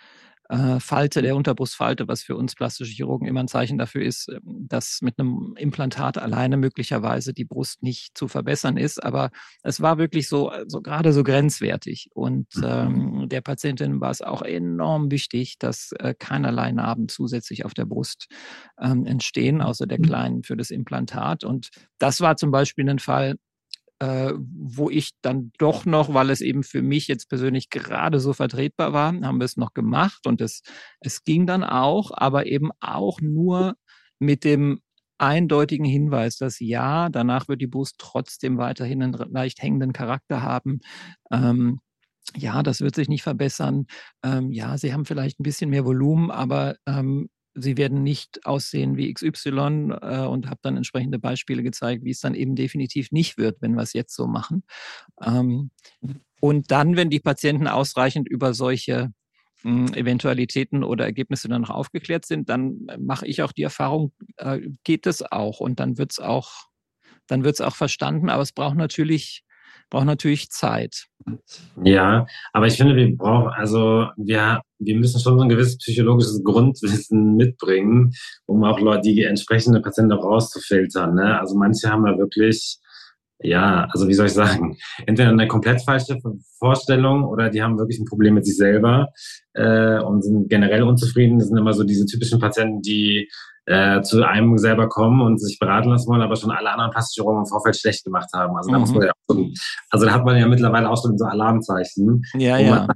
[0.48, 4.66] äh, Falte, der Unterbrustfalte, was für uns plastische Chirurgen immer ein Zeichen dafür ist, ähm,
[4.68, 9.02] dass mit einem Implantat alleine möglicherweise die Brust nicht zu verbessern ist.
[9.02, 9.30] Aber
[9.62, 12.11] es war wirklich so, so gerade so grenzwertig.
[12.14, 12.64] Und mhm.
[12.64, 17.87] ähm, der Patientin war es auch enorm wichtig, dass äh, keinerlei Narben zusätzlich auf der
[17.87, 18.26] Brust
[18.80, 20.04] ähm, entstehen, außer der mhm.
[20.04, 21.44] kleinen für das Implantat.
[21.44, 23.37] Und das war zum Beispiel ein Fall,
[24.00, 28.32] äh, wo ich dann doch noch, weil es eben für mich jetzt persönlich gerade so
[28.32, 30.62] vertretbar war, haben wir es noch gemacht und es,
[31.00, 33.74] es ging dann auch, aber eben auch nur
[34.18, 34.80] mit dem
[35.18, 40.80] eindeutigen Hinweis, dass ja, danach wird die Brust trotzdem weiterhin einen leicht hängenden Charakter haben.
[41.30, 41.80] Ähm,
[42.37, 43.87] ja, das wird sich nicht verbessern.
[44.22, 48.96] Ähm, ja, sie haben vielleicht ein bisschen mehr Volumen, aber ähm, sie werden nicht aussehen
[48.96, 53.38] wie XY äh, und habe dann entsprechende Beispiele gezeigt, wie es dann eben definitiv nicht
[53.38, 54.62] wird, wenn wir es jetzt so machen.
[55.22, 55.70] Ähm,
[56.40, 59.12] und dann, wenn die Patienten ausreichend über solche
[59.62, 64.60] hm, Eventualitäten oder Ergebnisse dann noch aufgeklärt sind, dann mache ich auch die Erfahrung, äh,
[64.84, 65.60] geht es auch.
[65.60, 66.66] Und dann wird es auch,
[67.26, 69.45] dann wird es auch verstanden, aber es braucht natürlich
[69.90, 71.07] braucht natürlich Zeit.
[71.83, 76.42] Ja, aber ich finde, wir brauchen, also wir, wir müssen schon so ein gewisses psychologisches
[76.44, 78.12] Grundwissen mitbringen,
[78.46, 81.14] um auch Leute, die entsprechende Patienten auch rauszufiltern.
[81.14, 81.38] Ne?
[81.40, 82.79] Also manche haben ja wirklich,
[83.40, 86.18] ja, also wie soll ich sagen, entweder eine komplett falsche
[86.59, 89.09] Vorstellung oder die haben wirklich ein Problem mit sich selber
[89.55, 91.38] äh, und sind generell unzufrieden.
[91.38, 93.29] Das sind immer so diese typischen Patienten, die
[93.66, 97.42] äh, zu einem selber kommen und sich beraten lassen wollen, aber schon alle anderen Plastikchirurgen
[97.42, 98.57] im Vorfeld schlecht gemacht haben.
[98.57, 98.99] Also da muss mhm.
[98.99, 99.12] man ja
[99.90, 102.22] also da hat man ja mittlerweile auch schon so Alarmzeichen.
[102.35, 102.87] Ja, ja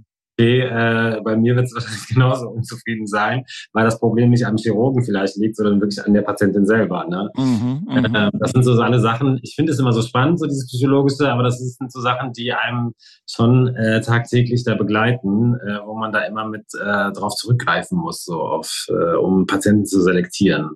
[0.41, 4.57] okay, äh, bei mir wird es wahrscheinlich genauso unzufrieden sein, weil das Problem nicht am
[4.57, 7.07] Chirurgen vielleicht liegt, sondern wirklich an der Patientin selber.
[7.09, 7.31] Ne?
[7.37, 10.67] Mhm, äh, das sind so alle Sachen, ich finde es immer so spannend, so dieses
[10.67, 12.93] Psychologische, aber das sind so Sachen, die einem
[13.29, 18.25] schon äh, tagtäglich da begleiten, äh, wo man da immer mit äh, drauf zurückgreifen muss,
[18.25, 20.71] so auf, äh, um Patienten zu selektieren.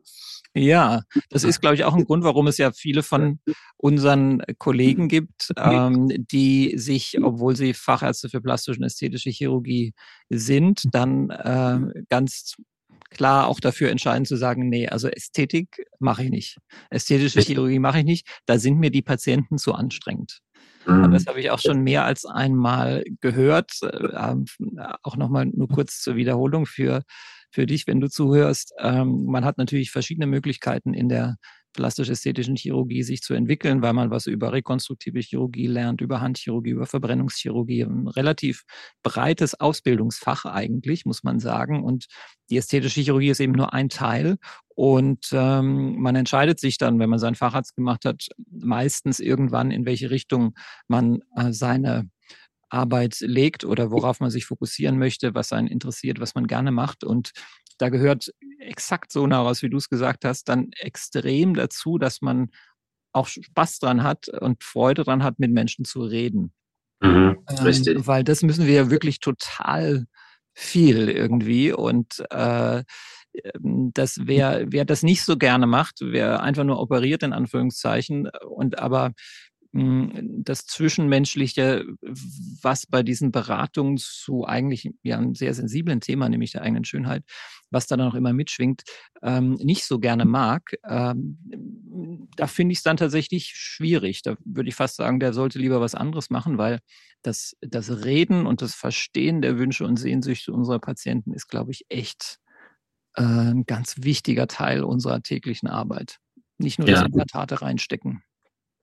[0.57, 3.41] Ja, das ist, glaube ich, auch ein Grund, warum es ja viele von
[3.77, 9.95] unseren Kollegen gibt, ähm, die sich, obwohl sie Fachärzte für plastische und ästhetische Chirurgie
[10.31, 12.55] sind, dann äh, ganz
[13.11, 16.59] klar auch dafür entscheiden zu sagen, nee, also Ästhetik mache ich nicht.
[16.91, 18.27] Ästhetische Chirurgie mache ich nicht.
[18.47, 20.41] Da sind mir die Patienten zu anstrengend.
[20.87, 21.13] Mhm.
[21.13, 23.73] Das habe ich auch schon mehr als einmal gehört.
[23.83, 24.37] Äh,
[25.03, 27.03] auch nochmal nur kurz zur Wiederholung für
[27.55, 28.73] für dich, wenn du zuhörst.
[28.79, 31.37] Ähm, man hat natürlich verschiedene Möglichkeiten in der
[31.75, 36.87] plastisch-ästhetischen Chirurgie sich zu entwickeln, weil man was über rekonstruktive Chirurgie lernt, über Handchirurgie, über
[36.87, 37.83] Verbrennungschirurgie.
[37.83, 38.63] Ein relativ
[39.03, 41.85] breites Ausbildungsfach eigentlich, muss man sagen.
[41.85, 42.07] Und
[42.51, 44.37] die ästhetische Chirurgie ist eben nur ein Teil.
[44.69, 49.85] Und ähm, man entscheidet sich dann, wenn man seinen Facharzt gemacht hat, meistens irgendwann, in
[49.85, 50.55] welche Richtung
[50.89, 52.09] man äh, seine
[52.75, 57.05] Arbeit legt oder worauf man sich fokussieren möchte, was einen interessiert, was man gerne macht.
[57.05, 57.33] Und
[57.79, 62.21] da gehört exakt so nah raus, wie du es gesagt hast, dann extrem dazu, dass
[62.21, 62.51] man
[63.13, 66.53] auch Spaß dran hat und Freude dran hat, mit Menschen zu reden.
[67.01, 67.97] Mhm, ähm, richtig.
[67.97, 70.07] Ähm, weil das müssen wir ja wirklich total
[70.53, 72.83] viel irgendwie und äh,
[73.35, 78.29] ähm, das wer wer das nicht so gerne macht, wer einfach nur operiert in Anführungszeichen
[78.49, 79.13] und aber
[79.75, 81.85] das Zwischenmenschliche,
[82.63, 87.25] was bei diesen Beratungen zu eigentlich ja einem sehr sensiblen Thema, nämlich der eigenen Schönheit,
[87.71, 88.83] was da dann auch immer mitschwingt,
[89.23, 91.39] ähm, nicht so gerne mag, ähm,
[92.37, 94.23] da finde ich es dann tatsächlich schwierig.
[94.23, 96.79] Da würde ich fast sagen, der sollte lieber was anderes machen, weil
[97.23, 101.85] das, das Reden und das Verstehen der Wünsche und Sehnsüchte unserer Patienten ist, glaube ich,
[101.89, 102.39] echt
[103.17, 106.19] äh, ein ganz wichtiger Teil unserer täglichen Arbeit.
[106.59, 106.95] Nicht nur ja.
[106.95, 108.23] das Implantate reinstecken.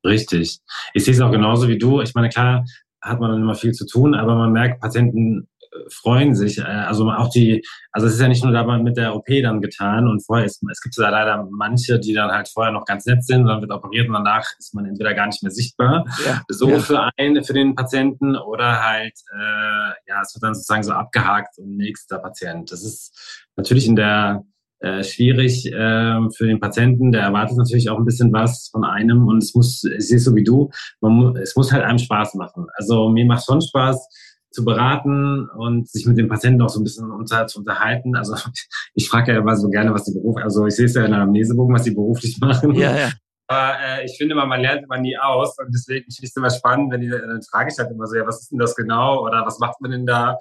[0.04, 0.60] Richtig.
[0.94, 2.02] Ich sehe es auch genauso wie du.
[2.02, 2.64] Ich meine, klar
[3.02, 6.60] hat man dann immer viel zu tun, aber man merkt, Patienten äh, freuen sich.
[6.60, 9.62] Äh, also auch die, also es ist ja nicht nur dabei mit der OP dann
[9.62, 13.06] getan und vorher ist, es gibt ja leider manche, die dann halt vorher noch ganz
[13.06, 16.42] nett sind, dann wird operiert und danach ist man entweder gar nicht mehr sichtbar, ja,
[16.50, 16.80] so ja.
[16.80, 21.58] für einen, für den Patienten oder halt, äh, ja, es wird dann sozusagen so abgehakt
[21.58, 22.72] und nächster Patient.
[22.72, 24.44] Das ist natürlich in der
[24.82, 27.12] äh, schwierig äh, für den Patienten.
[27.12, 30.24] Der erwartet natürlich auch ein bisschen was von einem und es muss, ich sehe es
[30.24, 30.70] so wie du,
[31.02, 32.68] man, es muss halt einem Spaß machen.
[32.76, 34.08] Also mir macht schon Spaß
[34.52, 38.16] zu beraten und sich mit dem Patienten auch so ein bisschen unter, zu unterhalten.
[38.16, 38.36] Also
[38.94, 41.12] ich frage ja immer so gerne, was die Beruf, also ich sehe es ja in
[41.12, 42.74] der Amnesebogen, was die beruflich machen.
[42.76, 43.12] Ja, ja.
[43.48, 46.36] Aber äh, ich finde immer, man lernt immer nie aus und deswegen finde ich es
[46.36, 48.76] immer spannend, wenn die, dann frage ich halt immer so, ja, was ist denn das
[48.76, 50.38] genau oder was macht man denn da?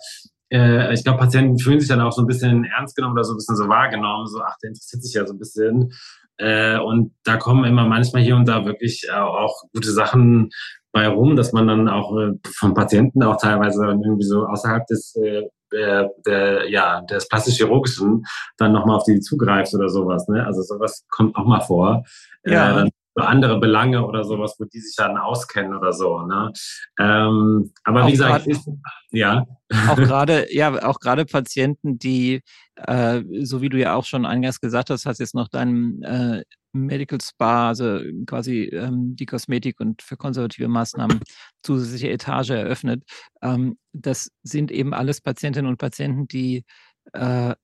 [0.50, 3.34] Äh, ich glaube, Patienten fühlen sich dann auch so ein bisschen ernst genommen oder so
[3.34, 5.92] ein bisschen so wahrgenommen, so, ach, der interessiert sich ja so ein bisschen.
[6.36, 10.50] Äh, und da kommen immer manchmal hier und da wirklich äh, auch gute Sachen
[10.92, 15.14] bei rum, dass man dann auch äh, von Patienten auch teilweise irgendwie so außerhalb des
[15.16, 18.24] äh, äh, der, ja, des plastisch-chirurgischen
[18.56, 20.26] dann nochmal auf die zugreift oder sowas.
[20.26, 20.44] Ne?
[20.44, 22.02] Also sowas kommt auch mal vor.
[22.44, 22.72] Ja.
[22.72, 22.88] Äh, dann
[23.28, 26.22] andere Belange oder sowas, wo die sich dann auskennen oder so.
[26.22, 26.52] Ne?
[26.98, 28.64] Ähm, aber auch wie gesagt, grad,
[29.10, 29.46] ja.
[29.88, 32.42] Auch gerade, ja, auch gerade Patienten, die,
[32.76, 36.42] äh, so wie du ja auch schon eingangs gesagt hast, hast jetzt noch deinen äh,
[36.72, 41.20] Medical Spa, also quasi ähm, die Kosmetik und für konservative Maßnahmen
[41.62, 43.02] zusätzliche Etage eröffnet.
[43.42, 46.64] Ähm, das sind eben alles Patientinnen und Patienten, die
[47.12, 47.54] äh,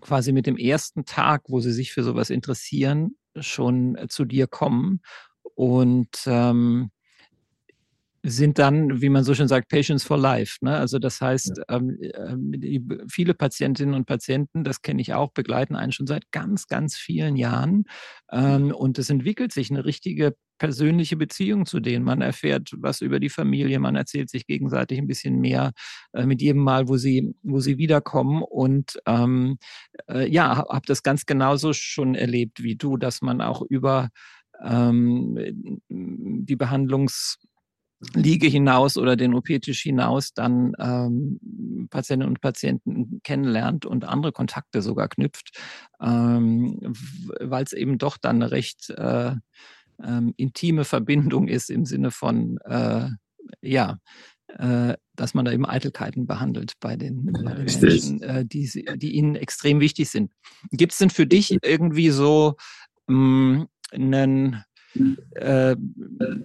[0.00, 4.46] quasi mit dem ersten Tag, wo sie sich für sowas interessieren, schon äh, zu dir
[4.46, 5.00] kommen.
[5.54, 6.90] Und ähm,
[8.30, 10.58] sind dann, wie man so schön sagt, Patients for Life.
[10.62, 10.76] Ne?
[10.76, 15.76] Also das heißt, ähm, ähm, die, viele Patientinnen und Patienten, das kenne ich auch, begleiten
[15.76, 17.84] einen schon seit ganz, ganz vielen Jahren.
[18.30, 22.04] Ähm, und es entwickelt sich eine richtige persönliche Beziehung zu denen.
[22.04, 25.72] Man erfährt was über die Familie, man erzählt sich gegenseitig ein bisschen mehr
[26.12, 28.42] äh, mit jedem Mal, wo sie, wo sie wiederkommen.
[28.42, 29.58] Und ähm,
[30.08, 34.08] äh, ja, habe das ganz genauso schon erlebt wie du, dass man auch über
[34.60, 37.38] ähm, die Behandlungs
[38.14, 44.82] Liege hinaus oder den OP-Tisch hinaus dann ähm, Patientinnen und Patienten kennenlernt und andere Kontakte
[44.82, 45.58] sogar knüpft,
[46.00, 46.78] ähm,
[47.40, 49.32] weil es eben doch dann eine recht äh,
[50.02, 53.08] ähm, intime Verbindung ist im Sinne von, äh,
[53.62, 53.98] ja,
[54.46, 59.12] äh, dass man da eben Eitelkeiten behandelt bei den, bei den Menschen, äh, die, die
[59.12, 60.32] ihnen extrem wichtig sind.
[60.70, 62.54] Gibt es denn für dich irgendwie so
[63.08, 64.64] mh, hm, einen
[65.34, 65.76] äh,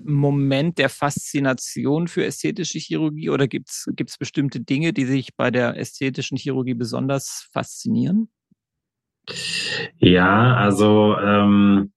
[0.04, 5.78] Moment der Faszination für ästhetische Chirurgie oder gibt es bestimmte Dinge, die sich bei der
[5.78, 8.30] ästhetischen Chirurgie besonders faszinieren?
[10.00, 11.94] Ja, also ähm,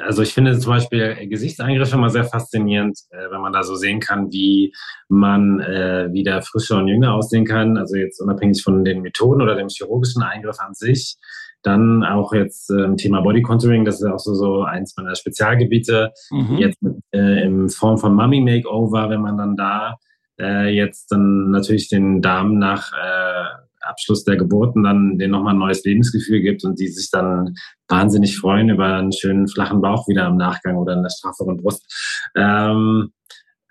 [0.00, 4.00] also ich finde zum Beispiel Gesichtseingriffe immer sehr faszinierend, äh, wenn man da so sehen
[4.00, 4.72] kann, wie
[5.08, 7.76] man äh, wieder frischer und jünger aussehen kann.
[7.76, 11.16] Also jetzt unabhängig von den Methoden oder dem chirurgischen Eingriff an sich.
[11.62, 16.12] Dann auch jetzt äh, Thema Body Contouring, das ist auch so, so eins meiner Spezialgebiete.
[16.30, 16.58] Mhm.
[16.58, 16.78] Jetzt
[17.12, 19.96] äh, in Form von Mummy Makeover, wenn man dann da
[20.40, 23.44] äh, jetzt dann natürlich den Damen nach äh,
[23.80, 27.54] Abschluss der Geburten dann denen nochmal ein neues Lebensgefühl gibt und die sich dann
[27.88, 31.84] wahnsinnig freuen über einen schönen flachen Bauch wieder im Nachgang oder eine strafferen Brust.
[32.36, 33.12] Ähm,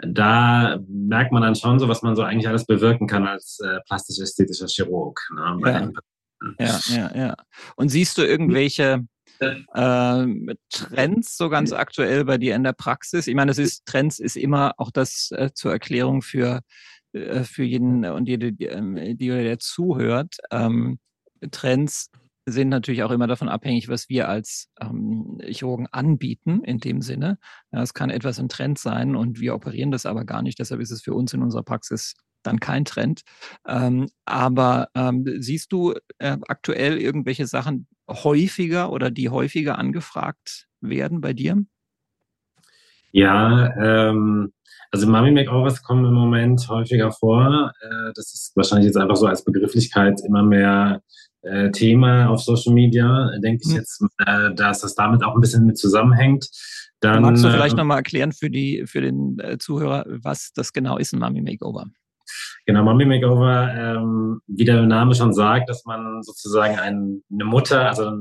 [0.04, 3.80] da merkt man dann schon so, was man so eigentlich alles bewirken kann als äh,
[3.88, 5.19] plastisch-ästhetischer Chirurg.
[5.36, 5.89] Ne, ja.
[6.60, 7.36] Ja, ja, ja.
[7.75, 9.06] Und siehst du irgendwelche
[9.39, 10.25] äh,
[10.69, 13.27] Trends so ganz aktuell bei dir in der Praxis?
[13.27, 16.62] Ich meine, es ist Trends ist immer auch das äh, zur Erklärung für
[17.13, 20.38] äh, für jeden und jede, die, ähm, die der zuhört.
[20.51, 20.99] Ähm,
[21.51, 22.10] Trends
[22.45, 27.38] sind natürlich auch immer davon abhängig, was wir als ähm, Chirurgen anbieten in dem Sinne.
[27.71, 30.60] Ja, es kann etwas ein Trend sein und wir operieren das aber gar nicht.
[30.60, 33.21] Deshalb ist es für uns in unserer Praxis dann kein Trend.
[33.67, 41.21] Ähm, aber ähm, siehst du äh, aktuell irgendwelche Sachen häufiger oder die häufiger angefragt werden
[41.21, 41.63] bei dir?
[43.12, 44.54] Ja, ähm,
[44.91, 47.71] also Mami Makeovers kommen im Moment häufiger vor.
[47.82, 51.01] Äh, das ist wahrscheinlich jetzt einfach so als Begrifflichkeit immer mehr
[51.41, 53.77] äh, Thema auf Social Media, denke ich mhm.
[53.77, 56.49] jetzt, äh, dass das damit auch ein bisschen mit zusammenhängt.
[56.99, 60.71] Dann, Magst du vielleicht äh, nochmal erklären für, die, für den äh, Zuhörer, was das
[60.71, 61.88] genau ist, ein Mami Makeover?
[62.65, 67.88] Genau, Mommy Makeover, ähm, wie der Name schon sagt, dass man sozusagen ein, eine Mutter,
[67.88, 68.12] also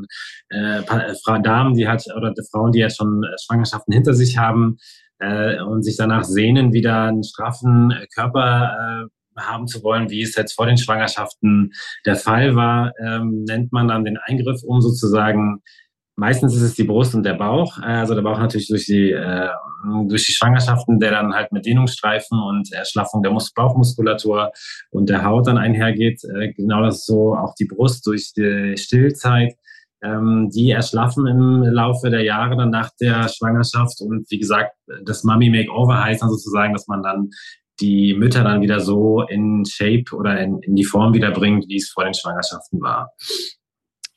[0.50, 4.78] äh, äh Frau Damen, die hat, oder Frauen, die jetzt schon Schwangerschaften hinter sich haben,
[5.20, 10.22] äh, und sich danach sehnen, wieder einen straffen äh, Körper äh, haben zu wollen, wie
[10.22, 11.72] es jetzt vor den Schwangerschaften
[12.04, 15.62] der Fall war, ähm, nennt man dann den Eingriff um sozusagen
[16.20, 17.78] Meistens ist es die Brust und der Bauch.
[17.78, 19.48] Äh, also der Bauch natürlich durch die, äh,
[20.06, 24.52] durch die Schwangerschaften, der dann halt mit Dehnungsstreifen und Erschlaffung der Mus Bauchmuskulatur
[24.90, 26.22] und der Haut dann einhergeht.
[26.24, 29.54] Äh, genau das ist so auch die Brust durch die Stillzeit
[30.02, 34.02] ähm, die erschlaffen im Laufe der Jahre dann nach der Schwangerschaft.
[34.02, 37.30] Und wie gesagt, das Mummy Makeover heißt dann sozusagen, dass man dann
[37.80, 41.76] die Mütter dann wieder so in Shape oder in, in die Form wieder bringt, wie
[41.76, 43.12] es vor den Schwangerschaften war.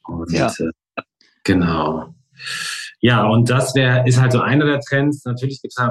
[0.06, 0.48] Und, ja.
[0.48, 0.72] Äh,
[1.44, 2.14] genau.
[3.00, 5.26] Ja, und das wäre, ist halt so einer der Trends.
[5.26, 5.84] Natürlich gibt es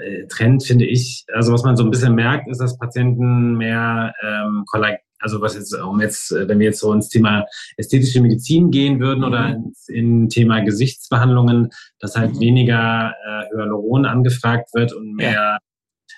[0.00, 4.14] äh, Trend, finde ich, also was man so ein bisschen merkt, ist, dass Patienten mehr
[4.22, 4.64] ähm,
[5.18, 9.00] also was jetzt, um jetzt, äh, wenn wir jetzt so ins Thema ästhetische Medizin gehen
[9.00, 9.26] würden mhm.
[9.26, 12.40] oder ins in Thema Gesichtsbehandlungen, dass halt mhm.
[12.40, 15.58] weniger äh, Hyaluron angefragt wird und mehr.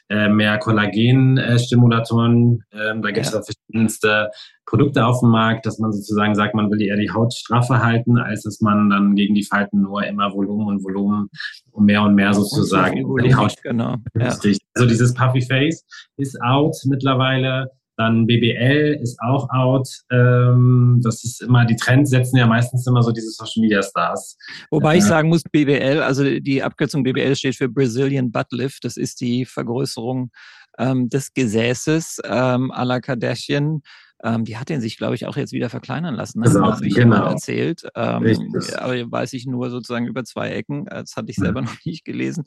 [0.09, 2.65] Äh, mehr Kollagenstimulatoren.
[2.71, 3.43] Äh, ähm, da gibt es ja.
[3.43, 4.31] verschiedenste
[4.67, 8.19] Produkte auf dem Markt, dass man sozusagen sagt, man will eher die Haut straffer halten,
[8.19, 11.29] als dass man dann gegen die Falten nur immer Volumen und Volumen
[11.73, 13.55] und mehr und mehr sozusagen und die Haut.
[13.63, 13.97] Genau.
[14.15, 14.29] Ja.
[14.29, 15.85] Also dieses Puffy Face
[16.17, 19.89] ist out mittlerweile Dann BBL ist auch out.
[20.13, 24.39] Ähm, das ist immer, die Trends setzen ja meistens immer so diese Social Media Stars.
[24.71, 28.85] Wobei ich sagen muss, BBL, also die Abkürzung BBL steht für Brazilian Butt Lift.
[28.85, 30.31] Das ist die Vergrößerung
[30.79, 33.83] ähm, des Gesäßes ähm, à la Kardashian.
[34.23, 36.41] Ähm, die hat den sich, glaube ich, auch jetzt wieder verkleinern lassen.
[36.41, 36.47] Ne?
[36.47, 37.17] Also, hat sich genau.
[37.17, 37.83] jemand erzählt.
[37.95, 40.87] Ähm, aber weiß ich nur sozusagen über zwei Ecken.
[40.87, 42.45] Das hatte ich selber noch nicht gelesen.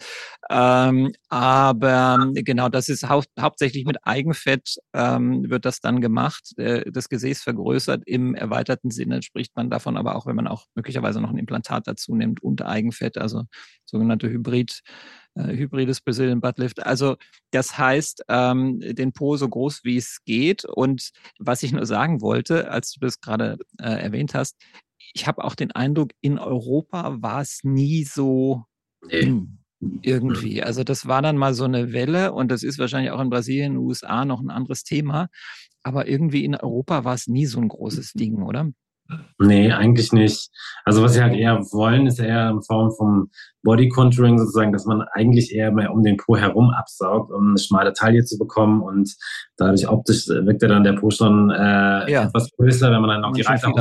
[0.49, 6.57] Ähm, aber genau, das ist hau hauptsächlich mit Eigenfett ähm, wird das dann gemacht.
[6.57, 10.65] Äh, das Gesäß vergrößert im erweiterten Sinne spricht man davon, aber auch wenn man auch
[10.75, 13.43] möglicherweise noch ein Implantat dazu nimmt und Eigenfett, also
[13.85, 14.81] sogenannte Hybrid
[15.35, 16.85] äh, hybrides Brazilian Buttlift.
[16.85, 17.15] Also
[17.51, 20.65] das heißt, ähm, den Po so groß wie es geht.
[20.65, 24.57] Und was ich nur sagen wollte, als du das gerade äh, erwähnt hast,
[25.13, 28.63] ich habe auch den Eindruck, in Europa war es nie so
[29.07, 29.43] nee.
[30.03, 30.61] Irgendwie.
[30.61, 33.77] Also das war dann mal so eine Welle und das ist wahrscheinlich auch in Brasilien,
[33.77, 35.27] USA noch ein anderes Thema.
[35.83, 38.69] Aber irgendwie in Europa war es nie so ein großes Ding, oder?
[39.39, 40.49] Nee, eigentlich nicht.
[40.85, 43.29] Also was sie halt eher wollen, ist eher in Form vom
[43.63, 47.59] Body Contouring sozusagen, dass man eigentlich eher mehr um den Po herum absaugt, um eine
[47.59, 49.13] schmale Taille zu bekommen und
[49.57, 52.23] dadurch optisch wirkt ja dann der Po schon äh, ja.
[52.23, 53.71] etwas größer, wenn man dann noch die Reiter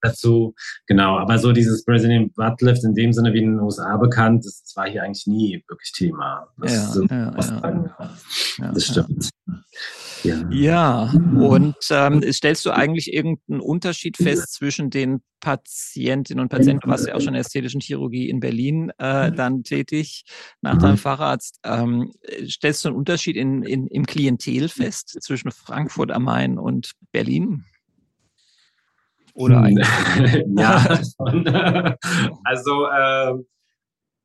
[0.00, 0.54] dazu.
[0.86, 4.72] Genau, aber so dieses Brazilian Buttlift in dem Sinne wie in den USA bekannt, das,
[4.76, 6.46] war hier eigentlich nie wirklich Thema.
[6.58, 7.30] Das, ja,
[8.58, 9.30] ja, das stimmt.
[10.24, 11.12] Ja, ja.
[11.36, 16.80] und ähm, stellst du eigentlich irgendeinen Unterschied fest zwischen den Patientinnen und Patienten?
[16.80, 20.24] Du warst ja auch schon in der ästhetischen Chirurgie in Berlin äh, dann tätig
[20.60, 20.80] nach mhm.
[20.80, 21.60] deinem Facharzt.
[21.64, 22.12] Ähm,
[22.48, 27.64] stellst du einen Unterschied in, in, im Klientel fest zwischen Frankfurt am Main und Berlin?
[29.34, 29.64] Oder hm.
[29.64, 29.88] eigentlich?
[30.56, 30.98] ja,
[32.44, 33.34] also äh,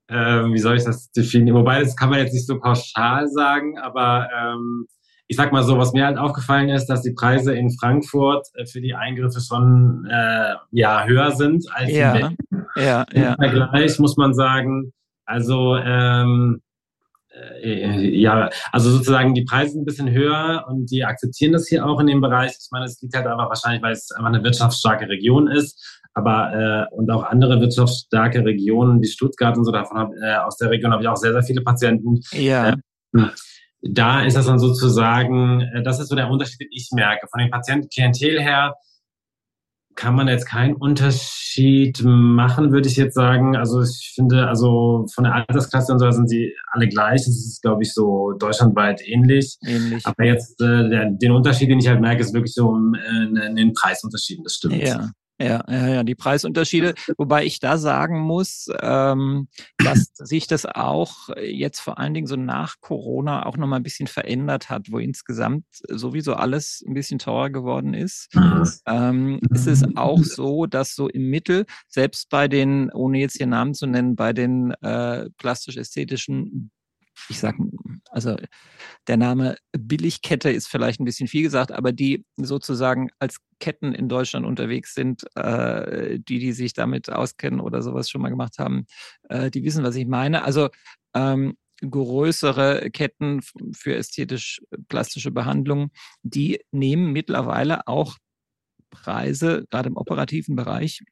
[0.08, 1.58] äh, wie soll ich das definieren?
[1.58, 4.88] Wobei, das kann man jetzt nicht so pauschal sagen, aber ähm,
[5.28, 8.66] ich sag mal so, was mir halt aufgefallen ist, dass die Preise in Frankfurt äh,
[8.66, 12.38] für die Eingriffe schon äh, ja höher sind als ja, in Berlin.
[12.76, 13.34] Ja, ja.
[13.34, 14.94] Im Vergleich muss man sagen,
[15.26, 16.62] also ähm,
[17.64, 21.86] äh, ja, also sozusagen die Preise sind ein bisschen höher und die akzeptieren das hier
[21.86, 22.52] auch in dem Bereich.
[22.52, 26.02] Ich meine, es liegt halt einfach wahrscheinlich, weil es einfach eine wirtschaftsstarke Region ist.
[26.16, 30.58] Aber äh, und auch andere wirtschaftsstarke Regionen wie Stuttgart und so davon hab, äh, aus
[30.58, 32.20] der Region habe ich auch sehr, sehr viele Patienten.
[32.32, 32.70] Ja.
[32.70, 32.76] Äh,
[33.84, 37.28] da ist das dann sozusagen, äh, das ist so der Unterschied, den ich merke.
[37.28, 38.76] Von den Patientenklientel her
[39.96, 43.56] kann man jetzt keinen Unterschied machen, würde ich jetzt sagen.
[43.56, 47.22] Also ich finde, also von der Altersklasse und so sind sie alle gleich.
[47.22, 49.58] Das ist, glaube ich, so deutschlandweit ähnlich.
[49.64, 50.06] Ähnlich.
[50.06, 53.56] Aber jetzt äh, der, den Unterschied, den ich halt merke, ist wirklich so äh, in
[53.56, 54.44] den Preisunterschieden.
[54.44, 54.76] Das stimmt.
[54.76, 55.12] Ja.
[55.44, 56.94] Ja, ja, ja, die Preisunterschiede.
[57.18, 62.38] Wobei ich da sagen muss, ähm, dass sich das auch jetzt vor allen Dingen so
[62.38, 67.50] nach Corona auch nochmal ein bisschen verändert hat, wo insgesamt sowieso alles ein bisschen teurer
[67.50, 68.30] geworden ist.
[68.88, 73.48] Ähm, ist es auch so, dass so im Mittel, selbst bei den, ohne jetzt hier
[73.48, 76.72] Namen zu nennen, bei den äh, plastisch-ästhetischen
[77.30, 77.56] ich sag,
[78.10, 78.36] also
[79.08, 84.10] der Name Billigkette ist vielleicht ein bisschen viel gesagt, aber die sozusagen als Ketten in
[84.10, 88.86] Deutschland unterwegs sind, äh, die, die sich damit auskennen oder sowas schon mal gemacht haben,
[89.30, 90.44] äh, die wissen, was ich meine.
[90.44, 90.70] Also
[91.14, 91.56] ähm,
[91.90, 93.42] größere Ketten
[93.74, 98.18] für ästhetisch-plastische Behandlungen, die nehmen mittlerweile auch
[98.90, 101.04] Preise, gerade im operativen Bereich,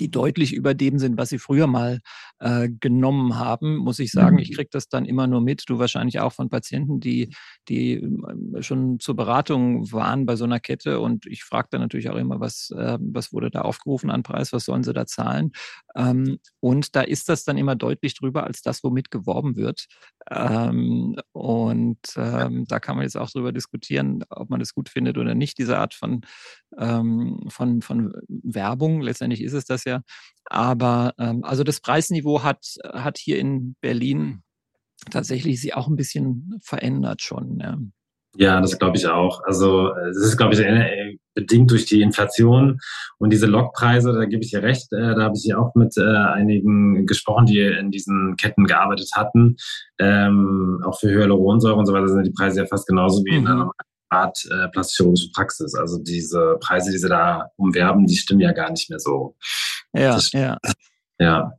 [0.00, 2.00] die deutlich über dem sind, was sie früher mal
[2.44, 4.38] äh, genommen haben, muss ich sagen.
[4.38, 4.56] Ich mhm.
[4.56, 5.64] kriege das dann immer nur mit.
[5.66, 7.34] Du wahrscheinlich auch von Patienten, die,
[7.68, 11.00] die ähm, schon zur Beratung waren bei so einer Kette.
[11.00, 14.52] Und ich frage dann natürlich auch immer, was, äh, was wurde da aufgerufen an Preis,
[14.52, 15.52] was sollen sie da zahlen?
[15.96, 19.86] Ähm, und da ist das dann immer deutlich drüber als das, womit geworben wird.
[20.30, 25.16] Ähm, und ähm, da kann man jetzt auch drüber diskutieren, ob man das gut findet
[25.16, 26.20] oder nicht, diese Art von,
[26.76, 29.00] von, von Werbung.
[29.00, 30.02] Letztendlich ist es das ja.
[30.46, 34.42] Aber also das Preisniveau hat, hat hier in Berlin
[35.10, 37.58] tatsächlich sich auch ein bisschen verändert schon.
[37.60, 37.78] Ja.
[38.36, 39.42] Ja, das glaube ich auch.
[39.44, 42.80] Also es ist, glaube ich, äh, bedingt durch die Inflation
[43.18, 45.96] und diese Lockpreise, da gebe ich dir recht, äh, da habe ich ja auch mit
[45.96, 49.56] äh, einigen gesprochen, die in diesen Ketten gearbeitet hatten.
[50.00, 53.38] Ähm, auch für Hyaluronsäure und so weiter sind die Preise ja fast genauso wie mhm.
[53.38, 53.70] in einer
[54.08, 55.74] Art äh, plastische Praxis.
[55.74, 59.36] Also diese Preise, die sie da umwerben, die stimmen ja gar nicht mehr so.
[59.92, 60.58] Ja, ja.
[61.18, 61.52] Ja.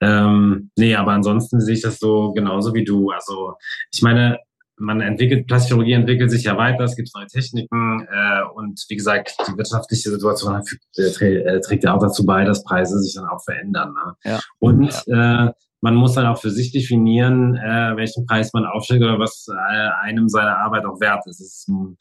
[0.00, 3.10] Ähm, nee, aber ansonsten sehe ich das so genauso wie du.
[3.10, 3.54] Also
[3.92, 4.38] ich meine,
[4.76, 9.34] man entwickelt, Plastikchirurgie entwickelt sich ja weiter, es gibt neue Techniken äh, und wie gesagt,
[9.46, 10.62] die wirtschaftliche Situation
[10.96, 13.92] äh, äh, trägt ja auch dazu bei, dass Preise sich dann auch verändern.
[13.92, 14.32] Ne?
[14.32, 14.40] Ja.
[14.58, 15.46] Und ja.
[15.46, 19.46] Äh, man muss dann auch für sich definieren, äh, welchen Preis man aufschlägt oder was
[19.48, 21.40] äh, einem seine Arbeit auch wert ist.
[21.40, 21.94] ist äh,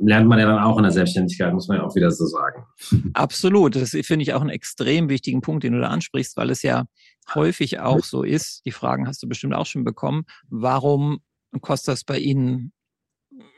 [0.00, 2.64] lernt man ja dann auch in der Selbstständigkeit, muss man ja auch wieder so sagen.
[3.14, 3.76] Absolut.
[3.76, 6.84] Das finde ich auch einen extrem wichtigen Punkt, den du da ansprichst, weil es ja
[7.34, 8.62] häufig auch so ist.
[8.64, 10.24] Die Fragen hast du bestimmt auch schon bekommen.
[10.48, 11.20] Warum
[11.60, 12.72] kostet das bei Ihnen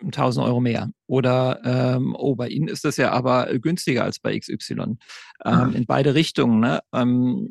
[0.03, 0.91] 1000 Euro mehr.
[1.07, 4.97] Oder, ähm, oh, bei Ihnen ist das ja aber günstiger als bei XY.
[5.45, 6.61] Ähm, in beide Richtungen.
[6.61, 6.81] Ne?
[6.93, 7.49] Ähm,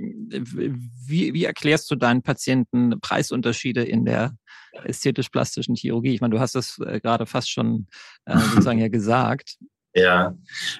[1.08, 4.36] wie, wie erklärst du deinen Patienten Preisunterschiede in der
[4.84, 6.13] ästhetisch-plastischen Chirurgie?
[6.13, 7.88] Ich meine, du hast das äh, gerade fast schon
[8.26, 9.57] äh, sozusagen ja gesagt.
[9.93, 10.34] Ja,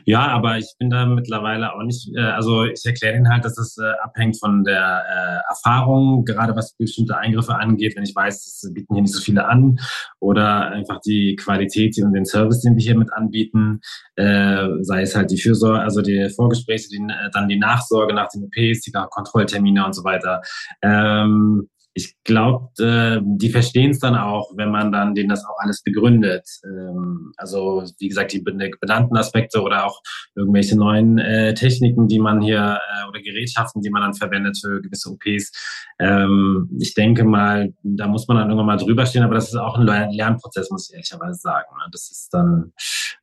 [0.06, 3.58] ja, aber ich bin da mittlerweile auch nicht, äh, also ich erkläre Ihnen halt, dass
[3.58, 8.36] es äh, abhängt von der äh, Erfahrung, gerade was bestimmte Eingriffe angeht, wenn ich weiß,
[8.64, 9.78] es bieten hier nicht so viele an
[10.22, 13.82] oder einfach die Qualität und den Service, den wir hier mit anbieten,
[14.16, 18.30] äh, sei es halt die Fürsorge, also die Vorgespräche, die, äh, dann die Nachsorge nach
[18.30, 20.42] den OPs, die Kontrolltermine und so weiter.
[20.82, 25.58] Ähm, ich glaube, äh, die verstehen es dann auch, wenn man dann denen das auch
[25.60, 26.48] alles begründet.
[26.64, 30.02] Ähm, also wie gesagt, die benannten Aspekte oder auch
[30.36, 34.82] irgendwelche neuen äh, Techniken, die man hier äh, oder Gerätschaften, die man dann verwendet für
[34.82, 35.52] gewisse OPs.
[36.00, 39.56] Ähm, ich denke mal, da muss man dann irgendwann mal drüber stehen, aber das ist
[39.56, 41.76] auch ein Lernprozess, muss ich ehrlicherweise sagen.
[41.78, 41.90] Ne?
[41.92, 42.72] Das ist dann,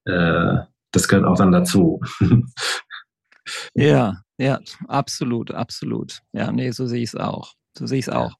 [0.04, 2.00] äh, das gehört auch dann dazu.
[3.74, 6.20] ja, ja, absolut, absolut.
[6.32, 7.54] Ja, nee, so sehe ich es auch.
[7.78, 8.34] So sehe ich es auch.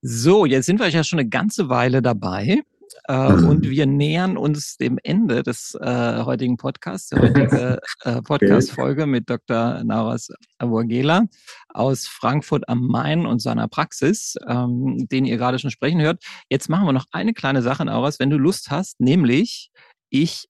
[0.00, 2.62] So, jetzt sind wir ja schon eine ganze Weile dabei.
[3.08, 3.48] Äh, mhm.
[3.48, 9.28] Und wir nähern uns dem Ende des äh, heutigen Podcasts, der heutige äh, Podcast-Folge mit
[9.28, 9.82] Dr.
[9.82, 10.28] Nauras
[10.58, 11.24] Awurgela
[11.68, 16.22] aus Frankfurt am Main und seiner Praxis, ähm, den ihr gerade schon sprechen hört.
[16.48, 19.70] Jetzt machen wir noch eine kleine Sache, Nauras, wenn du Lust hast, nämlich
[20.08, 20.46] ich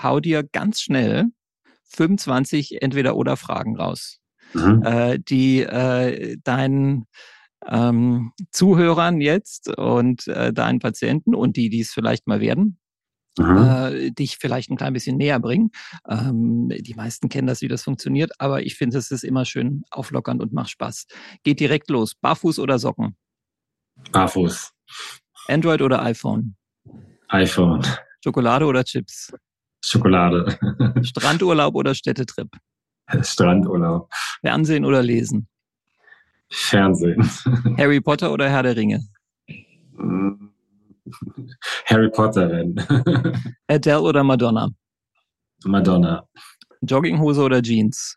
[0.00, 1.26] hau dir ganz schnell
[1.88, 4.20] 25 Entweder-Oder-Fragen raus,
[4.54, 4.82] mhm.
[4.84, 7.06] äh, die äh, deinen
[7.66, 12.78] ähm, Zuhörern jetzt und äh, deinen Patienten und die, die es vielleicht mal werden,
[13.38, 13.56] mhm.
[13.56, 15.70] äh, dich vielleicht ein klein bisschen näher bringen.
[16.08, 19.82] Ähm, die meisten kennen das, wie das funktioniert, aber ich finde, es ist immer schön
[19.90, 21.06] auflockernd und macht Spaß.
[21.44, 22.14] Geht direkt los.
[22.14, 23.16] Barfuß oder Socken?
[24.12, 24.72] Barfuß.
[25.48, 26.56] Android oder iPhone?
[27.28, 27.82] iPhone.
[28.22, 29.32] Schokolade oder Chips?
[29.84, 30.58] Schokolade.
[31.02, 32.48] Strandurlaub oder Städtetrip?
[33.22, 34.10] Strandurlaub.
[34.40, 35.48] Fernsehen oder Lesen?
[36.50, 37.22] Fernsehen.
[37.78, 39.00] Harry Potter oder Herr der Ringe?
[41.86, 42.76] Harry Potter wenn.
[43.68, 44.68] Adele oder Madonna?
[45.64, 46.26] Madonna.
[46.82, 48.16] Jogginghose oder Jeans?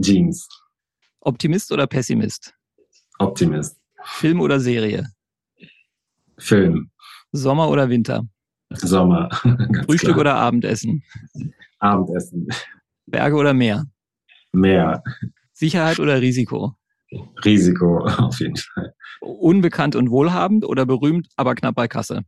[0.00, 0.48] Jeans.
[1.20, 2.54] Optimist oder Pessimist?
[3.18, 3.78] Optimist.
[4.04, 5.06] Film oder Serie?
[6.38, 6.90] Film.
[7.32, 8.22] Sommer oder Winter?
[8.72, 9.28] Sommer.
[9.86, 10.20] Frühstück klar.
[10.20, 11.02] oder Abendessen?
[11.80, 12.46] Abendessen.
[13.06, 13.84] Berge oder Meer?
[14.52, 15.02] Meer.
[15.60, 16.74] Sicherheit oder Risiko?
[17.44, 18.94] Risiko, auf jeden Fall.
[19.20, 22.22] Unbekannt und wohlhabend oder berühmt, aber knapp bei Kasse?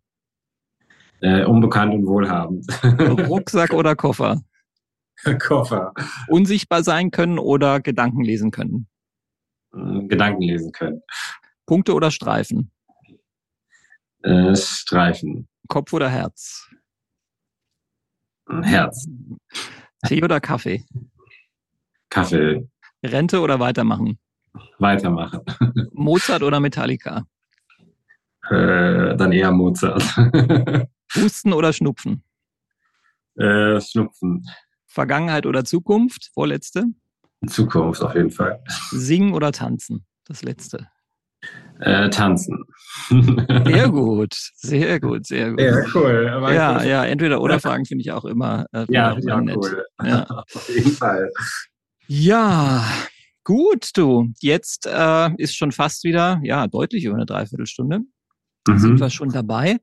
[1.22, 2.66] Äh, unbekannt und wohlhabend.
[3.28, 4.42] Rucksack oder Koffer?
[5.40, 5.94] Koffer.
[6.28, 8.86] Unsichtbar sein können oder Gedanken lesen können?
[9.74, 11.00] Äh, Gedanken lesen können.
[11.64, 12.70] Punkte oder Streifen?
[14.24, 15.48] Äh, Streifen.
[15.68, 16.68] Kopf oder Herz?
[18.62, 19.06] Herz.
[20.06, 20.84] Tee oder Kaffee?
[22.10, 22.68] Kaffee.
[23.02, 24.18] Rente oder weitermachen?
[24.78, 25.40] Weitermachen.
[25.92, 27.24] Mozart oder Metallica?
[28.48, 30.02] Äh, dann eher Mozart.
[31.14, 32.24] Husten oder Schnupfen?
[33.36, 34.44] Äh, Schnupfen.
[34.86, 36.30] Vergangenheit oder Zukunft?
[36.34, 36.84] Vorletzte?
[37.46, 38.62] Zukunft auf jeden Fall.
[38.90, 40.06] Singen oder tanzen?
[40.26, 40.88] Das letzte.
[41.80, 42.64] Äh, tanzen.
[43.10, 45.60] Sehr gut, sehr gut, sehr gut.
[45.60, 46.28] Ja, cool.
[46.28, 49.84] Aber ja, ja, entweder oder Fragen finde ich auch immer, äh, ja, auch immer cool.
[50.04, 50.24] Ja.
[50.28, 51.28] Auf jeden Fall.
[52.06, 52.84] Ja,
[53.44, 54.28] gut, du.
[54.40, 58.00] Jetzt äh, ist schon fast wieder, ja, deutlich über eine Dreiviertelstunde.
[58.68, 58.78] Mhm.
[58.78, 59.78] Sind wir schon dabei.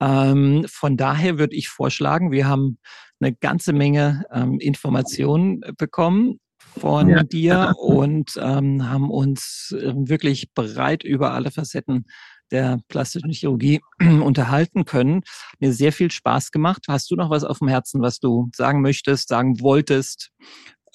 [0.00, 2.78] Ähm, von daher würde ich vorschlagen, wir haben
[3.20, 6.38] eine ganze Menge ähm, Informationen bekommen
[6.78, 7.22] von ja.
[7.22, 12.04] dir und ähm, haben uns ähm, wirklich breit über alle Facetten
[12.50, 15.22] der plastischen Chirurgie unterhalten können.
[15.58, 16.84] Mir sehr viel Spaß gemacht.
[16.88, 20.30] Hast du noch was auf dem Herzen, was du sagen möchtest, sagen wolltest?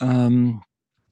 [0.04, 0.62] Ähm,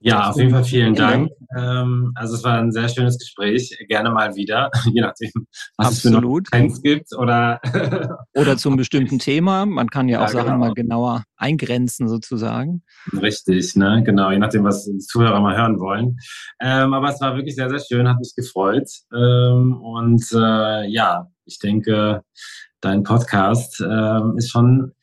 [0.03, 1.29] ja, auf jeden Fall vielen Dank.
[1.55, 3.77] Ähm, also es war ein sehr schönes Gespräch.
[3.87, 5.29] Gerne mal wieder, je nachdem,
[5.77, 6.47] was Absolut.
[6.47, 7.61] es für Trends gibt oder
[8.33, 9.67] oder zum bestimmten Thema.
[9.67, 10.57] Man kann ja, ja auch Sachen genau.
[10.57, 12.81] mal genauer eingrenzen sozusagen.
[13.13, 16.17] Richtig, ne, genau, je nachdem, was die Zuhörer mal hören wollen.
[16.59, 18.89] Ähm, aber es war wirklich sehr, sehr schön, hat mich gefreut.
[19.13, 22.23] Ähm, und äh, ja, ich denke,
[22.81, 24.93] dein Podcast äh, ist schon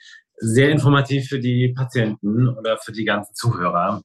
[0.40, 4.00] sehr informativ für die Patienten oder für die ganzen Zuhörer.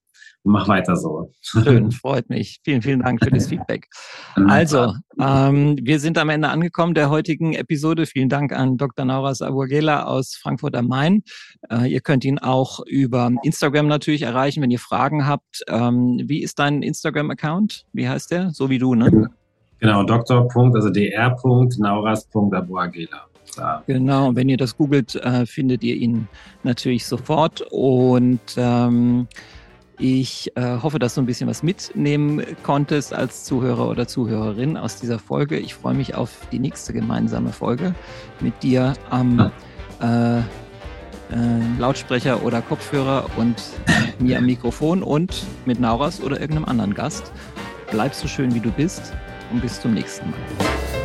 [0.46, 1.32] mach weiter so.
[1.42, 2.60] Schön, freut mich.
[2.64, 3.88] Vielen, vielen Dank für das Feedback.
[4.48, 8.06] Also, ähm, wir sind am Ende angekommen der heutigen Episode.
[8.06, 9.06] Vielen Dank an Dr.
[9.06, 11.24] Nauras Abuagela aus Frankfurt am Main.
[11.70, 15.64] Äh, ihr könnt ihn auch über Instagram natürlich erreichen, wenn ihr Fragen habt.
[15.68, 17.86] Ähm, wie ist dein Instagram-Account?
[17.94, 18.52] Wie heißt der?
[18.52, 19.30] So wie du, ne?
[19.80, 20.50] Genau, Dr.
[20.56, 23.28] also dr.nauras.abuagela.
[23.56, 23.84] Da.
[23.88, 26.28] Genau, und wenn ihr das googelt, äh, findet ihr ihn
[26.64, 27.64] natürlich sofort.
[27.72, 29.28] Und ähm,
[29.99, 34.99] ich äh, hoffe, dass du ein bisschen was mitnehmen konntest als Zuhörer oder Zuhörerin aus
[34.99, 35.58] dieser Folge.
[35.58, 37.93] Ich freue mich auf die nächste gemeinsame Folge
[38.39, 39.51] mit dir am
[40.01, 40.41] äh, äh,
[41.80, 43.56] Lautsprecher oder Kopfhörer und
[44.20, 47.32] mir am Mikrofon und mit Nauras oder irgendeinem anderen Gast.
[47.91, 49.14] Bleib so schön, wie du bist
[49.51, 51.03] und bis zum nächsten Mal.